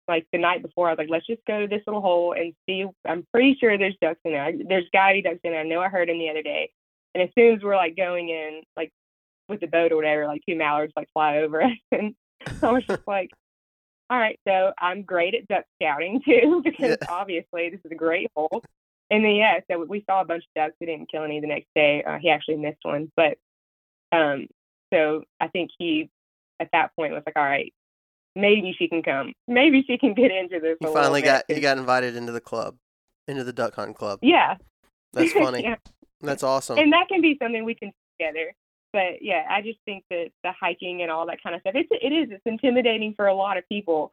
[0.10, 2.54] like the night before, I was like, let's just go to this little hole and
[2.68, 2.86] see.
[3.08, 4.52] I'm pretty sure there's ducks in there.
[4.68, 5.62] There's gotta be ducks in there.
[5.62, 6.72] I know I heard them the other day.
[7.16, 8.92] And as soon as we're like going in, like
[9.48, 12.14] with the boat or whatever, like two mallards like fly over us, and
[12.62, 13.30] I was just like,
[14.10, 17.08] all right, so I'm great at duck scouting too, because Yeah.
[17.08, 18.62] obviously this is a great hole.
[19.14, 20.74] And then yeah, so we saw a bunch of ducks.
[20.82, 22.04] We didn't kill any the next day.
[22.04, 23.38] Uh, he actually missed one, but
[24.12, 24.48] um,
[24.92, 26.10] so I think he
[26.60, 27.72] at that point was like, all right,
[28.36, 29.34] maybe she can come.
[29.48, 30.78] Maybe she can get into this.
[30.82, 32.76] You finally got you 'cause- got invited into the club,
[33.28, 34.18] into the duck hunt club.
[34.24, 34.56] Yeah,
[35.14, 35.62] That's funny.
[35.64, 35.76] yeah.
[36.22, 36.80] That's awesome.
[36.80, 38.54] and that can be something we can do together.
[38.94, 41.90] But yeah, I just think that the hiking and all that kind of stuff, it's
[41.92, 44.12] it is it's intimidating for a lot of people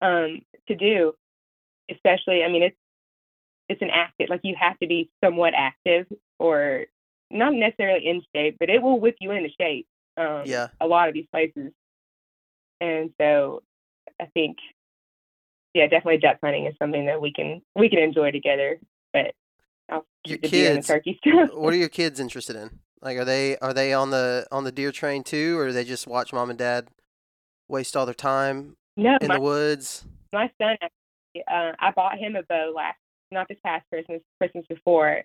[0.00, 1.12] um, to do,
[1.90, 2.42] especially.
[2.44, 2.76] I mean, it's
[3.70, 6.06] it's an active like you have to be somewhat active
[6.38, 6.86] or
[7.30, 9.86] not necessarily in shape, but it will whip you into shape.
[10.16, 10.68] Um, Yeah.
[10.80, 11.72] a lot of these places,
[12.80, 13.62] and so
[14.20, 14.58] I think
[15.72, 18.80] yeah, definitely duck hunting is something that we can we can enjoy together.
[19.12, 19.34] But
[19.88, 21.50] I'll Your keep the deer and the kids, turkey stuff.
[21.54, 22.80] what are your kids interested in?
[23.00, 25.84] Like, are they are they on the on the deer train too, or do they
[25.84, 26.88] just watch mom and dad
[27.68, 30.04] waste all their time no, in my the woods?
[30.32, 32.98] my son actually, uh, I bought him a bow last,
[33.32, 35.22] not this past Christmas, Christmas before,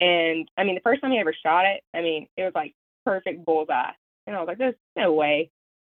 [0.00, 2.74] and I mean the first time he ever shot it, I mean it was like
[3.04, 3.92] perfect bullseye,
[4.26, 5.50] and I was like, "There's no way,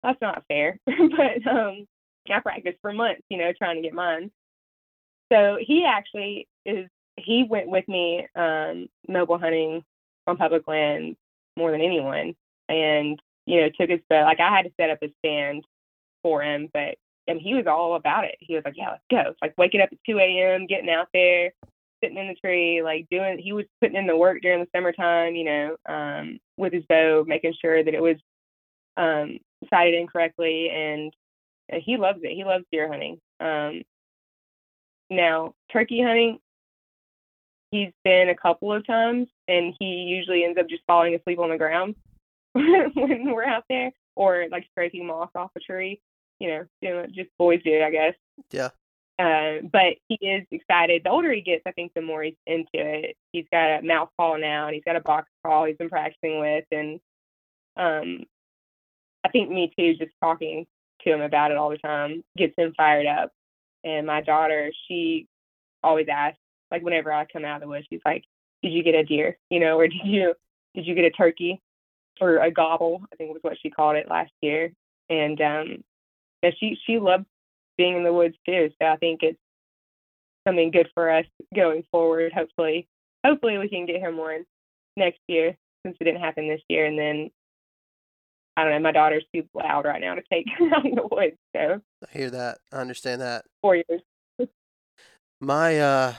[0.02, 1.86] that's not fair." but um,
[2.30, 4.30] I practiced for months, you know, trying to get mine.
[5.32, 6.88] So he actually is.
[7.16, 9.84] He went with me um, mobile hunting
[10.26, 11.16] on public land
[11.56, 12.34] more than anyone,
[12.68, 14.22] and you know took his bow.
[14.22, 15.64] Like I had to set up a stand
[16.22, 16.96] for him, but
[17.28, 18.36] and he was all about it.
[18.40, 21.52] He was like, "Yeah, let's go!" Like waking up at 2 a.m., getting out there,
[22.02, 23.38] sitting in the tree, like doing.
[23.38, 27.24] He was putting in the work during the summertime, you know, um, with his bow,
[27.26, 28.16] making sure that it was
[28.96, 29.38] um,
[29.70, 31.12] sighted in correctly, and,
[31.68, 32.34] and he loves it.
[32.34, 33.20] He loves deer hunting.
[33.40, 33.82] Um,
[35.10, 36.38] now, turkey hunting,
[37.70, 41.50] he's been a couple of times, and he usually ends up just falling asleep on
[41.50, 41.94] the ground
[42.52, 46.00] when we're out there, or like scraping moss off a tree
[46.42, 48.14] you know, doing what just boys do, I guess.
[48.50, 48.70] Yeah.
[49.16, 51.02] Uh, but he is excited.
[51.04, 53.16] The older he gets, I think the more he's into it.
[53.32, 56.40] He's got a mouth call now, and he's got a box call he's been practicing
[56.40, 56.98] with, and
[57.76, 58.24] um,
[59.24, 59.94] I think me too.
[59.94, 60.66] Just talking
[61.04, 63.30] to him about it all the time gets him fired up.
[63.84, 65.28] And my daughter, she
[65.84, 66.38] always asks,
[66.72, 68.24] like whenever I come out of the woods, she's like,
[68.64, 69.38] "Did you get a deer?
[69.48, 70.34] You know, or did you
[70.74, 71.60] did you get a turkey
[72.20, 74.72] or a gobble?" I think was what she called it last year.
[75.08, 75.84] And um,
[76.42, 77.24] yeah, she she loves
[77.76, 78.70] being in the woods too.
[78.80, 79.38] So I think it's
[80.46, 82.32] something good for us going forward.
[82.32, 82.88] Hopefully,
[83.24, 84.44] hopefully we can get him one
[84.96, 86.86] next year since it didn't happen this year.
[86.86, 87.30] And then
[88.56, 91.36] I don't know, my daughter's too loud right now to take out in the woods.
[91.56, 92.58] So I hear that.
[92.72, 93.44] I understand that.
[93.60, 94.02] four years.
[95.40, 96.14] My uh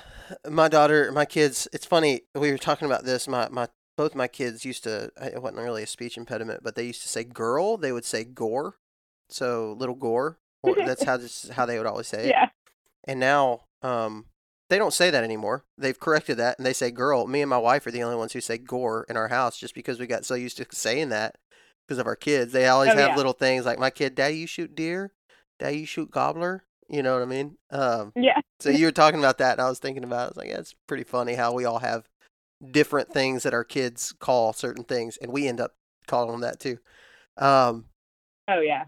[0.49, 3.27] my daughter, my kids, it's funny, we were talking about this.
[3.27, 6.83] My my both my kids used to it wasn't really a speech impediment, but they
[6.83, 8.75] used to say girl, they would say gore.
[9.33, 10.37] So little gore.
[10.65, 12.29] Or that's how this how they would always say it.
[12.29, 12.47] Yeah.
[13.03, 14.27] And now um
[14.69, 15.65] they don't say that anymore.
[15.77, 17.27] They've corrected that and they say girl.
[17.27, 19.75] Me and my wife are the only ones who say gore in our house just
[19.75, 21.35] because we got so used to saying that
[21.85, 22.53] because of our kids.
[22.53, 23.17] They always Oh, have yeah.
[23.17, 25.11] little things like my kid, Daddy, you shoot deer?
[25.59, 26.63] Daddy, you shoot gobbler?
[26.87, 27.57] You know what I mean?
[27.69, 28.39] Um Yeah.
[28.61, 30.21] so you were talking about that, and I was thinking about.
[30.21, 30.23] It.
[30.23, 32.07] I was like, yeah, it's pretty funny how we all have
[32.71, 35.75] different things that our kids call certain things, and we end up
[36.07, 36.77] calling them that too.
[37.35, 37.87] Um,
[38.47, 38.85] Oh yeah.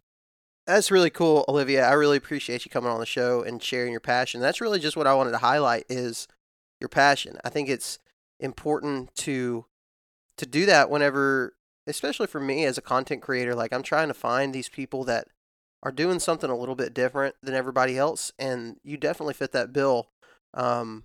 [0.65, 1.85] That's really cool, Olivia.
[1.85, 4.41] I really appreciate you coming on the show and sharing your passion.
[4.41, 6.27] That's really just what I wanted to highlight is
[6.79, 7.37] your passion.
[7.43, 7.99] I think it's
[8.39, 9.65] important to
[10.37, 11.53] to do that whenever
[11.87, 15.27] especially for me as a content creator, like I'm trying to find these people that
[15.83, 19.71] are doing something a little bit different than everybody else, and you definitely fit that
[19.71, 20.09] bill.
[20.53, 21.03] Um,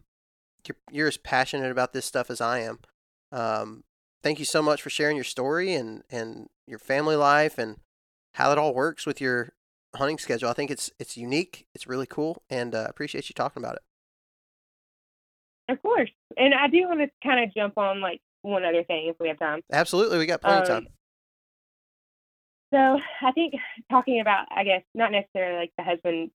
[0.67, 2.79] you're, you're as passionate about this stuff as I am.
[3.31, 3.85] Um,
[4.23, 7.77] thank you so much for sharing your story and and your family life and
[8.35, 9.53] how it all works with your
[9.95, 10.49] hunting schedule.
[10.49, 11.67] I think it's it's unique.
[11.75, 13.83] It's really cool, and uh, appreciate you talking about it.
[15.73, 19.09] Of course, and I do want to kind of jump on like one other thing
[19.09, 19.61] if we have time.
[19.73, 20.87] Absolutely, we got plenty um, of time.
[22.73, 23.55] So I think
[23.91, 26.31] talking about, I guess, not necessarily like the husband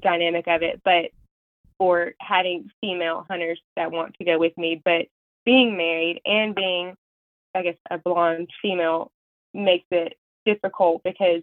[0.00, 1.10] dynamic of it, but
[1.78, 5.06] or having female hunters that want to go with me, but
[5.44, 6.94] being married and being,
[7.54, 9.10] I guess, a blonde female
[9.54, 10.16] makes it
[10.52, 11.42] difficult because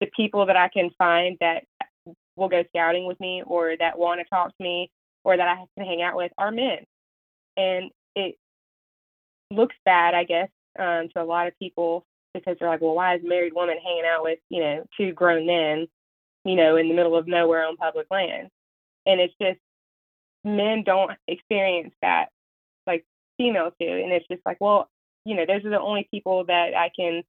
[0.00, 1.64] the people that I can find that
[2.36, 4.90] will go scouting with me or that want to talk to me
[5.24, 6.78] or that I can hang out with are men.
[7.56, 8.36] And it
[9.50, 10.48] looks bad, I guess,
[10.78, 13.78] um, to a lot of people because they're like, well, why is a married woman
[13.84, 15.86] hanging out with, you know, two grown men,
[16.44, 18.48] you know, in the middle of nowhere on public land?
[19.06, 19.58] And it's just
[20.44, 22.26] men don't experience that
[22.86, 23.04] like
[23.36, 23.88] females do.
[23.88, 24.88] And it's just like, well,
[25.24, 27.22] you know, those are the only people that I can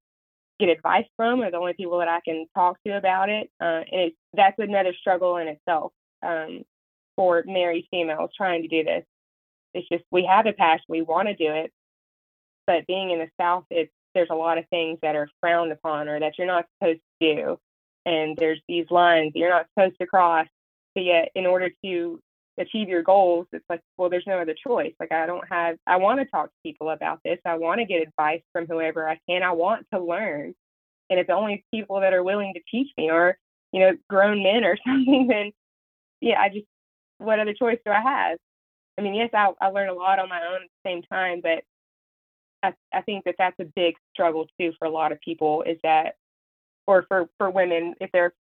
[0.60, 3.50] get advice from or the only people that I can talk to about it.
[3.62, 5.92] Uh, and it's, that's another struggle in itself
[6.22, 6.64] um,
[7.16, 9.06] for married females trying to do this.
[9.74, 11.72] It's just we have a passion, we want to do it,
[12.68, 16.10] but being in the South, it's there's a lot of things that are frowned upon
[16.10, 17.60] or that you're not supposed to do,
[18.06, 20.48] and there's these lines you're not supposed to cross.
[20.96, 22.20] But yet, in order to
[22.60, 24.94] achieve your goals, it's like, well, there's no other choice.
[25.00, 27.40] Like I don't have, I want to talk to people about this.
[27.46, 29.42] I want to get advice from whoever I can.
[29.42, 30.54] I want to learn.
[31.10, 33.38] And if the only people that are willing to teach me are,
[33.72, 35.52] you know, grown men or something, then
[36.22, 36.66] yeah, I just,
[37.18, 38.38] what other choice do I have?
[38.98, 41.40] I mean, yes, I, I learn a lot on my own at the same time,
[41.42, 41.64] but
[42.62, 45.78] I, I think that that's a big struggle too for a lot of people is
[45.84, 46.16] that,
[46.86, 48.34] or for, for women, if they're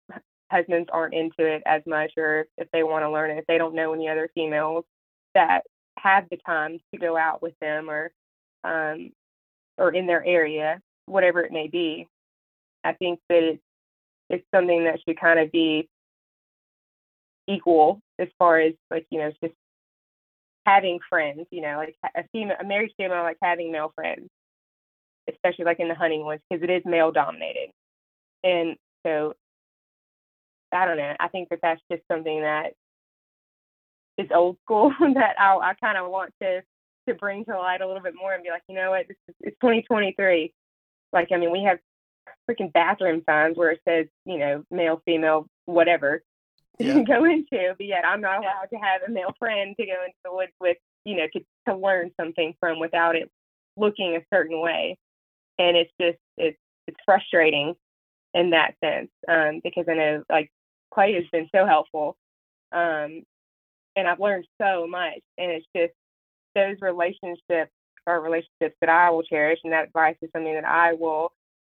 [0.52, 3.58] husbands aren't into it as much or if they want to learn it, if they
[3.58, 4.86] don't know any other females
[5.34, 5.62] that
[5.98, 8.12] have the time to go out with them or
[8.64, 9.12] um,
[9.78, 12.08] or in their area, whatever it may be.
[12.84, 13.62] I think that it's
[14.30, 15.88] it's something that should kind of be
[17.48, 19.56] equal as far as like you know just
[20.66, 21.46] having friends.
[21.52, 24.28] You know, like a female, a married female, like having male friends,
[25.30, 27.72] especially like in the hunting ones because it is male dominated,
[28.44, 28.76] and
[29.06, 29.34] so
[30.72, 31.14] I don't know.
[31.20, 32.74] I think that that's just something that
[34.18, 36.62] is old school that I, I kind of want to
[37.08, 39.16] to bring to light a little bit more and be like, you know what, this
[39.30, 40.54] is, it's 2023.
[41.14, 41.80] Like, I mean, we have
[42.50, 46.22] freaking bathroom signs where it says, you know, male, female, whatever
[46.80, 46.96] yeah.
[46.96, 50.04] to go into, but yet I'm not allowed to have a male friend to go
[50.04, 51.40] into the woods with, you know, to
[51.70, 53.32] to learn something from without it
[53.78, 54.98] looking a certain way.
[55.58, 56.58] And it's just it's
[56.88, 57.76] it's frustrating
[58.34, 60.52] in that sense um, because I know like
[60.94, 62.18] Clay has been so helpful.
[62.72, 63.24] Um,
[63.96, 65.20] and I've learned so much.
[65.38, 65.94] And it's just
[66.56, 67.72] those relationships
[68.06, 69.60] are relationships that I will cherish.
[69.64, 71.32] And that advice is something that I will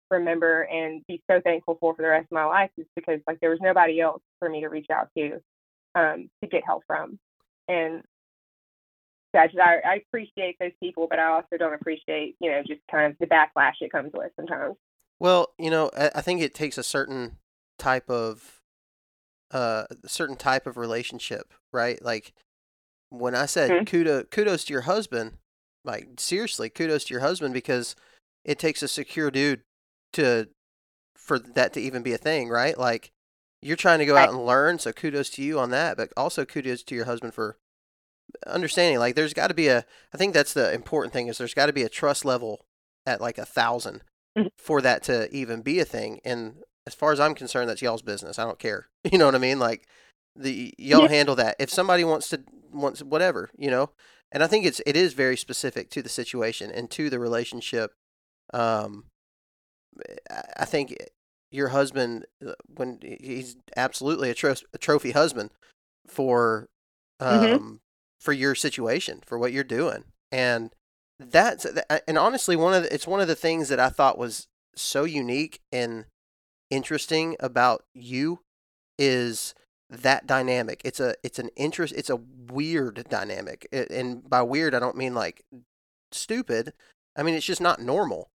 [0.10, 3.40] remember and be so thankful for for the rest of my life is because like
[3.40, 5.40] there was nobody else for me to reach out to
[5.96, 7.18] um, to get help from.
[7.68, 8.04] And
[9.34, 12.82] I, just, I, I appreciate those people, but I also don't appreciate, you know, just
[12.90, 14.76] kind of the backlash it comes with sometimes.
[15.20, 17.38] Well, you know, I, I think it takes a certain
[17.78, 18.61] type of
[19.52, 22.02] uh, a certain type of relationship, right?
[22.04, 22.34] Like
[23.10, 23.84] when I said mm-hmm.
[23.86, 25.38] kudos, kudos to your husband,
[25.84, 27.96] like seriously, kudos to your husband because
[28.46, 29.62] it takes a secure dude
[30.14, 30.50] to
[31.16, 32.78] for that to even be a thing, right?
[32.78, 33.12] Like
[33.62, 34.28] you're trying to go right.
[34.28, 37.34] out and learn, so kudos to you on that, but also kudos to your husband
[37.34, 37.58] for
[38.48, 39.00] understanding.
[39.00, 41.68] Like there's got to be a, I think that's the important thing is there's got
[41.68, 42.66] to be a trust level
[43.06, 44.02] at like a 1000
[44.38, 44.48] mm-hmm.
[44.58, 46.20] for that to even be a thing.
[46.26, 48.40] And as far as I'm concerned, that's y'all's business.
[48.40, 48.88] I don't care.
[49.12, 49.58] You know what I mean?
[49.60, 49.88] Like
[50.36, 51.08] the y'all yeah.
[51.10, 51.56] handle that.
[51.60, 53.90] If somebody wants to wants whatever, you know.
[54.32, 57.94] And I think it's it is very specific to the situation and to the relationship.
[58.54, 59.06] Um,
[60.56, 60.96] I think
[61.52, 65.52] your husband, uh, when he's absolutely a, tro- a trophy husband
[66.08, 66.70] for,
[67.22, 67.44] mm-hmm.
[67.44, 67.76] um, mm-hmm.
[68.20, 70.72] for your situation, for what you're doing, and
[71.20, 71.66] that's
[72.08, 75.04] and honestly one of the, it's one of the things that I thought was so
[75.04, 76.06] unique and
[76.72, 78.40] interesting about you
[78.98, 79.54] is
[79.90, 80.82] that dynamic.
[80.84, 81.94] It's a it's an interest.
[81.96, 82.20] It's a
[82.50, 85.44] weird dynamic, and by weird I don't mean like
[86.12, 86.74] stupid.
[87.16, 88.30] I mean it's just not normal.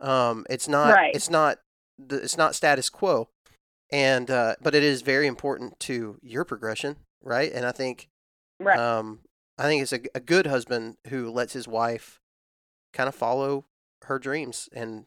[0.00, 1.14] Um, it's not right.
[1.14, 1.58] it's not
[1.98, 3.28] the it's not status quo,
[3.90, 7.52] and uh, but it is very important to your progression, right?
[7.52, 8.08] And I think,
[8.58, 8.78] right.
[8.78, 9.20] um,
[9.58, 12.18] I think it's a, a good husband who lets his wife
[12.92, 13.66] kind of follow
[14.04, 15.04] her dreams and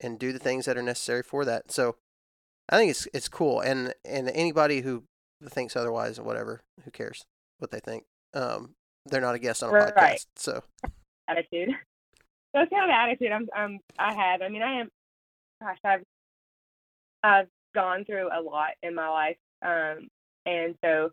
[0.00, 1.70] and do the things that are necessary for that.
[1.70, 1.96] So
[2.68, 5.04] I think it's it's cool, and and anybody who
[5.50, 7.24] thinks otherwise or whatever, who cares
[7.58, 8.04] what they think?
[8.34, 8.74] Um,
[9.06, 9.94] they're not a guest on a Right.
[9.94, 10.62] podcast, so
[11.28, 11.70] attitude.
[12.54, 14.42] That's kind of attitude I'm, I'm I have.
[14.42, 14.88] I mean, I am.
[15.62, 16.02] Gosh, I've
[17.22, 20.08] I've gone through a lot in my life, um,
[20.46, 21.10] and so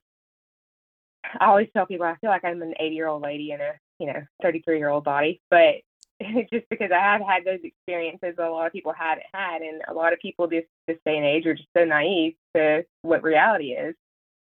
[1.40, 3.74] I always tell people I feel like I'm an 80 year old lady in a
[4.00, 5.76] you know 33 year old body, but
[6.54, 9.82] just because I have had those experiences that a lot of people haven't had, and
[9.88, 13.24] a lot of people this this day and age are just so naive to what
[13.24, 13.96] reality is,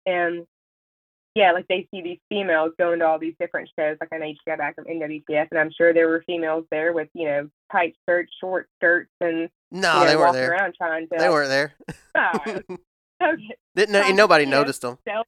[0.05, 0.45] and
[1.36, 3.97] yeah, like they see these females going to all these different shows.
[3.99, 6.66] Like I know you just got back from NWTF, and I'm sure there were females
[6.72, 10.51] there with you know tight skirts, short skirts, and no, you know, they weren't there.
[10.51, 11.16] around trying to.
[11.18, 11.74] They weren't there.
[12.16, 12.30] Oh,
[13.22, 14.97] okay, Didn't to, nobody noticed them.
[15.07, 15.26] sell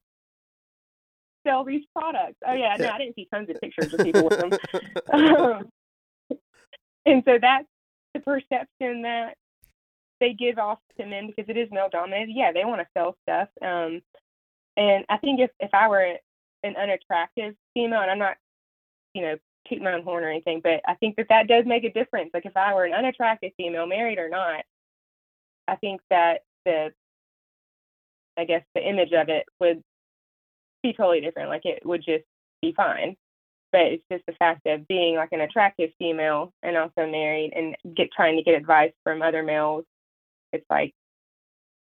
[1.46, 2.36] sell these products.
[2.46, 2.94] Oh yeah, no, Yeah.
[2.94, 4.50] I didn't see tons of pictures of people with them.
[5.12, 5.68] Um,
[7.08, 7.66] and so that's
[8.14, 9.34] the perception that
[10.20, 12.32] they give off to men because it is male dominated.
[12.34, 13.48] Yeah, they want to sell stuff.
[13.62, 14.02] Um,
[14.76, 16.16] and I think if if I were
[16.62, 18.36] an unattractive female, and I'm not,
[19.14, 19.36] you know,
[19.68, 22.30] tooting my own horn or anything, but I think that that does make a difference.
[22.34, 24.64] Like if I were an unattractive female, married or not,
[25.68, 26.92] I think that the,
[28.36, 29.82] I guess the image of it would
[30.82, 31.50] be totally different.
[31.50, 32.24] Like it would just
[32.62, 33.16] be fine.
[33.70, 37.76] But it's just the fact of being like an attractive female and also married and
[37.94, 39.84] get trying to get advice from other males.
[40.52, 40.94] It's like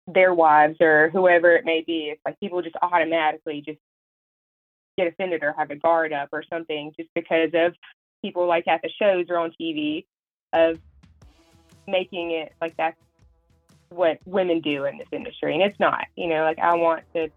[0.08, 2.10] their wives or whoever it may be.
[2.12, 3.80] It's like people just automatically just
[4.98, 7.74] get offended or have a guard up or something just because of
[8.24, 10.06] people like at the shows or on TV
[10.54, 10.80] of
[11.88, 13.00] making it like that's
[13.90, 15.54] what women do in this industry.
[15.54, 17.30] And it's not, you know, like I want to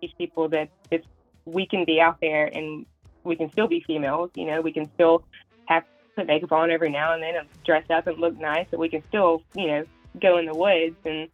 [0.00, 1.06] teach people that it's,
[1.44, 2.86] we can be out there and
[3.28, 5.22] we can still be females, you know, we can still
[5.66, 5.84] have
[6.16, 8.88] put makeup on every now and then and dress up and look nice, but we
[8.88, 9.84] can still, you know,
[10.20, 11.28] go in the woods and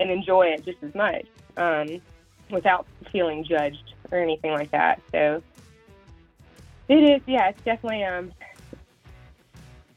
[0.00, 1.26] and enjoy it just as much
[1.56, 2.00] um,
[2.50, 5.00] without feeling judged or anything like that.
[5.12, 5.42] So
[6.88, 8.32] it is, yeah, it's definitely um.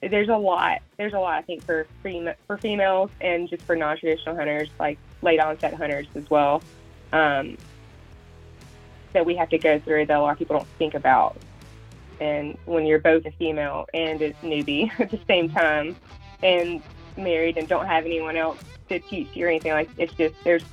[0.02, 0.82] There's a lot.
[0.98, 5.00] There's a lot I think for fem- for females and just for non-traditional hunters, like
[5.24, 6.62] late onset hunters as well,
[7.12, 7.58] um,
[9.16, 11.38] that we have to go through that a lot of people don't think about.
[12.20, 15.96] And when you're both a female and a newbie at the same time,
[16.44, 16.84] and
[17.18, 18.60] married and don't have anyone else
[18.90, 20.64] to teach you or anything like it's just there's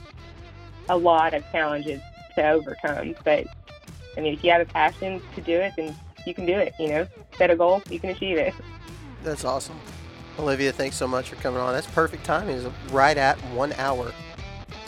[0.89, 2.03] a lot of challenges
[2.35, 3.15] to overcome.
[3.25, 3.47] But
[4.17, 6.75] I mean, if you have a passion to do it, then you can do it.
[6.79, 7.07] You know,
[7.39, 8.55] set a goal, you can achieve it.
[9.23, 9.79] That's awesome.
[10.39, 11.73] Olivia, thanks so much for coming on.
[11.73, 12.57] That's perfect timing.
[12.57, 14.13] It's right at one hour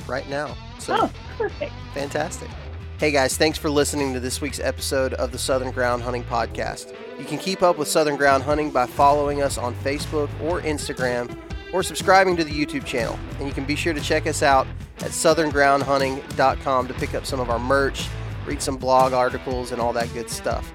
[0.09, 0.57] right now.
[0.81, 1.73] So Oh, perfect.
[1.95, 2.49] fantastic.
[2.97, 6.95] Hey guys, thanks for listening to this week's episode of the Southern Ground Hunting Podcast.
[7.19, 11.37] You can keep up with Southern Ground Hunting by following us on Facebook or Instagram
[11.73, 13.19] or subscribing to the YouTube channel.
[13.39, 14.69] And you can be sure to check us out
[14.99, 18.07] at southerngroundhunting.com to pick up some of our merch,
[18.47, 20.73] read some blog articles, and all that good stuff.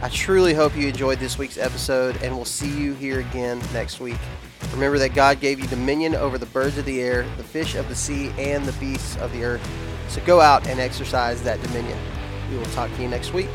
[0.00, 3.98] I truly hope you enjoyed this week's episode, and we'll see you here again next
[3.98, 4.18] week.
[4.72, 7.88] Remember that God gave you dominion over the birds of the air, the fish of
[7.88, 9.97] the sea, and the beasts of the earth.
[10.08, 11.98] So go out and exercise that dominion.
[12.50, 13.48] We will talk to you next week.